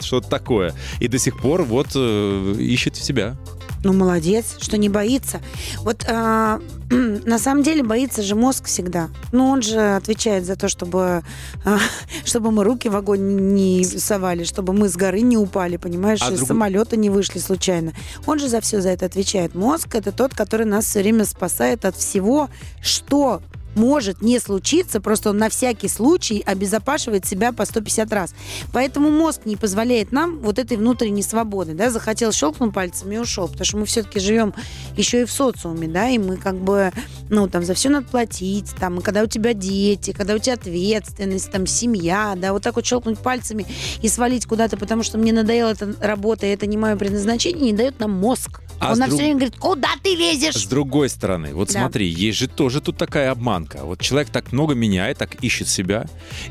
[0.00, 0.74] что-то такое.
[1.00, 3.36] И до сих пор вот э, ищет себя.
[3.84, 5.40] Ну, молодец, что не боится.
[5.78, 6.60] Вот а,
[6.90, 9.08] на самом деле боится же мозг всегда.
[9.32, 11.24] Ну, он же отвечает за то, чтобы,
[11.64, 11.78] а,
[12.24, 16.30] чтобы мы руки в огонь не совали, чтобы мы с горы не упали, понимаешь, А
[16.30, 17.92] из друг- самолета не вышли случайно.
[18.26, 19.56] Он же за все за это отвечает.
[19.56, 22.48] Мозг это тот, который нас все время спасает от всего,
[22.80, 23.42] что
[23.74, 28.34] может не случиться, просто он на всякий случай обезопашивает себя по 150 раз.
[28.72, 33.46] Поэтому мозг не позволяет нам вот этой внутренней свободы, да, захотел щелкнул пальцами и ушел,
[33.48, 34.54] потому что мы все-таки живем
[34.96, 36.92] еще и в социуме, да, и мы как бы,
[37.30, 40.54] ну, там, за все надо платить, там, и когда у тебя дети, когда у тебя
[40.54, 43.66] ответственность, там, семья, да, вот так вот щелкнуть пальцами
[44.02, 47.72] и свалить куда-то, потому что мне надоела эта работа, и это не мое предназначение, не
[47.72, 48.60] дает нам мозг.
[48.80, 50.66] А Он с нам друг- все время говорит, куда ты С лезешь?
[50.66, 51.80] другой стороны, вот Да.
[51.80, 53.30] смотри, есть же тоже тут такая
[53.62, 53.84] обманка.
[53.84, 56.06] Вот человек так много меняет, так ищет себя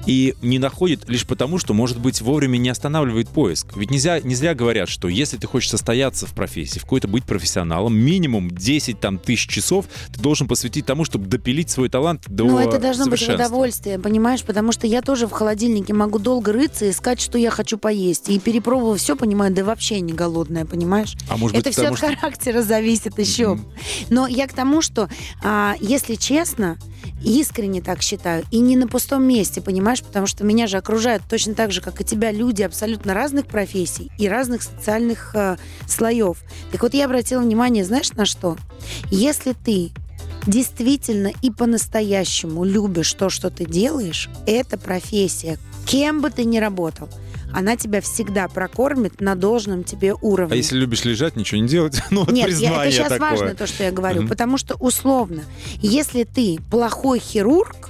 [0.05, 3.75] и не находит лишь потому, что, может быть, вовремя не останавливает поиск.
[3.75, 7.23] Ведь нельзя, не зря говорят, что если ты хочешь состояться в профессии, в какой-то быть
[7.25, 12.45] профессионалом, минимум 10 там, тысяч часов ты должен посвятить тому, чтобы допилить свой талант до
[12.45, 14.43] Ну, это должно быть удовольствие, понимаешь?
[14.43, 18.29] Потому что я тоже в холодильнике могу долго рыться и искать, что я хочу поесть.
[18.29, 21.15] И перепробовав все, понимаю, да вообще не голодная, понимаешь?
[21.29, 23.55] А может быть, это все потому от что- характера зависит еще.
[23.55, 23.65] Мгм.
[24.09, 25.09] Но я к тому, что,
[25.43, 26.77] а, если честно,
[27.23, 30.03] искренне так считаю, и не на пустом месте, понимаешь?
[30.03, 34.11] Потому что меня же окружают точно так же, как и тебя, люди абсолютно разных профессий
[34.17, 36.43] и разных социальных а, слоев.
[36.71, 38.57] Так вот, я обратила внимание, знаешь, на что?
[39.09, 39.91] Если ты
[40.47, 47.09] действительно и по-настоящему любишь то, что ты делаешь, это профессия, кем бы ты ни работал,
[47.53, 50.53] она тебя всегда прокормит на должном тебе уровне.
[50.53, 53.29] А если любишь лежать, ничего не делать, ну вот Нет, я- это сейчас такое.
[53.31, 54.29] важно то, что я говорю, Мгм.
[54.29, 55.43] потому что условно,
[55.81, 57.89] если ты плохой хирург,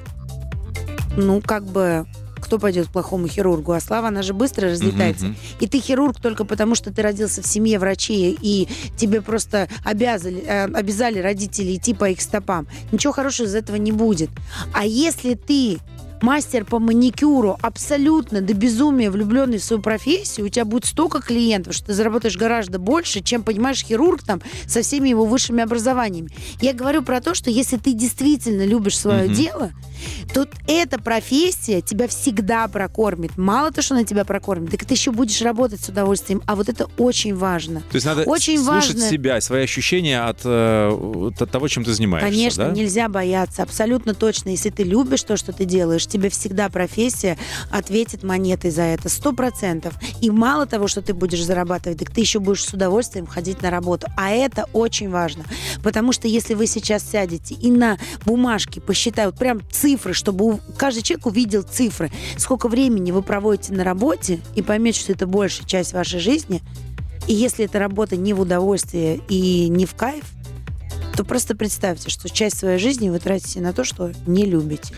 [1.17, 2.05] ну как бы
[2.39, 3.71] кто пойдет к плохому хирургу?
[3.71, 5.25] А слава, она же быстро разлетается.
[5.27, 5.35] Мгм.
[5.61, 10.43] И ты хирург только потому, что ты родился в семье врачей, и тебе просто обязали,
[10.45, 12.67] э, обязали родители идти по их стопам.
[12.91, 14.31] Ничего хорошего из этого не будет.
[14.73, 15.77] А если ты
[16.21, 21.73] мастер по маникюру, абсолютно до безумия влюбленный в свою профессию, у тебя будет столько клиентов,
[21.73, 26.29] что ты заработаешь гораздо больше, чем, понимаешь, хирург там со всеми его высшими образованиями.
[26.61, 29.33] Я говорю про то, что если ты действительно любишь свое Мгм.
[29.33, 29.71] дело,
[30.33, 33.37] то эта профессия тебя всегда прокормит.
[33.37, 36.41] Мало то, что она тебя прокормит, так ты еще будешь работать с удовольствием.
[36.47, 37.81] А вот это очень важно.
[37.81, 39.09] То есть надо Очень слушать важно.
[39.09, 42.31] себя, свои ощущения от, э, от того, чем ты занимаешься.
[42.31, 42.71] Конечно, да?
[42.71, 44.49] нельзя бояться, абсолютно точно.
[44.49, 47.37] Если ты любишь то, что ты делаешь, тебе всегда профессия
[47.69, 49.93] ответит монетой за это, сто процентов.
[50.21, 53.69] И мало того, что ты будешь зарабатывать, так ты еще будешь с удовольствием ходить на
[53.69, 54.07] работу.
[54.17, 55.45] А это очень важно,
[55.83, 61.25] потому что если вы сейчас сядете и на бумажке посчитают прям цифры, чтобы каждый человек
[61.27, 66.19] увидел цифры, сколько времени вы проводите на работе и поймете, что это большая часть вашей
[66.19, 66.61] жизни,
[67.27, 70.25] и если эта работа не в удовольствие и не в кайф,
[71.15, 74.93] то просто представьте, что часть своей жизни вы тратите на то, что не любите.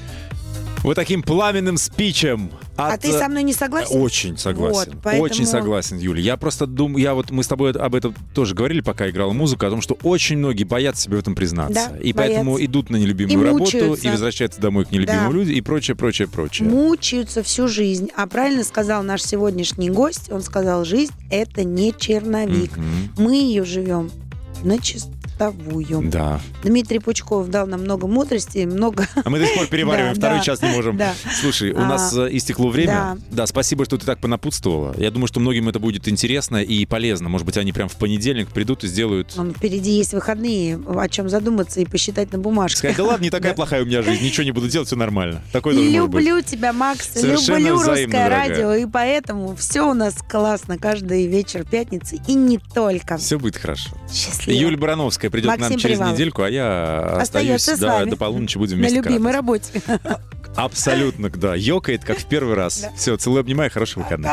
[0.83, 2.51] Вот таким пламенным спичем.
[2.75, 4.01] а от, ты со мной не согласен?
[4.01, 4.91] Очень согласен.
[4.91, 6.21] Вот, поэтому- Очень согласен, Юля.
[6.21, 9.67] Я просто думаю, я вот мы с тобой об этом тоже говорили, пока играла музыка,
[9.67, 11.89] о том, что очень многие боятся себе в этом признаться.
[11.93, 12.65] Да, и поэтому боятся.
[12.65, 14.07] идут на нелюбимую И работу мучаются.
[14.07, 15.33] и возвращаются домой к нелюбимым Да.
[15.33, 16.67] людям и прочее, прочее, прочее.
[16.67, 18.09] Мучаются всю жизнь.
[18.17, 20.29] А правильно сказал наш сегодняшний гость.
[20.31, 22.75] Он сказал, жизнь– это не черновик.
[22.75, 22.85] Мгм.
[23.17, 24.11] Мы ее живем
[24.63, 24.79] на
[25.51, 26.09] чистовую.
[26.09, 26.39] Да.
[26.63, 29.07] Дмитрий Пучков дал нам много мудрости, много...
[29.23, 30.97] А мы до сих пор перевариваем, Да, второй да, час не можем.
[30.97, 31.13] да.
[31.41, 32.93] Слушай, у А, нас э, истекло время.
[32.93, 33.17] да.
[33.31, 34.95] Да, спасибо, что ты так понапутствовала.
[34.97, 37.29] Я думаю, что многим это будет интересно и полезно.
[37.29, 39.33] Может быть, они прям в понедельник придут и сделают...
[39.37, 42.77] Он, впереди есть выходные, о чем задуматься и посчитать на бумажке.
[42.79, 45.41] Сказать, да ладно, не такая плохая у меня жизнь, ничего не буду делать, все нормально.
[45.51, 45.73] Такой.
[45.75, 47.09] Люблю тебя, Макс.
[47.13, 48.49] Совершенно люблю русское дорогая.
[48.49, 48.73] радио.
[48.75, 52.19] И поэтому все у нас классно каждый вечер пятницы.
[52.27, 53.17] И не только.
[53.17, 53.89] Все будет хорошо.
[54.11, 54.57] Счастливо.
[54.57, 56.13] Юлия Барановская придет к нам Максим через Привалов.
[56.15, 58.09] недельку, а я остаюсь Остается с до, вами.
[58.11, 59.71] до полуночи, будем На вместе любимой карабкаться.
[59.89, 60.21] работе.
[60.55, 61.55] Абсолютно, да.
[61.55, 62.85] Ёкает, как в первый раз.
[62.95, 64.31] Все, целую, обнимаю, хороших выходных.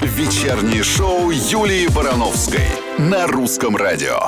[0.00, 2.64] Вечернее шоу Юлии Барановской
[2.98, 4.20] на русском радио.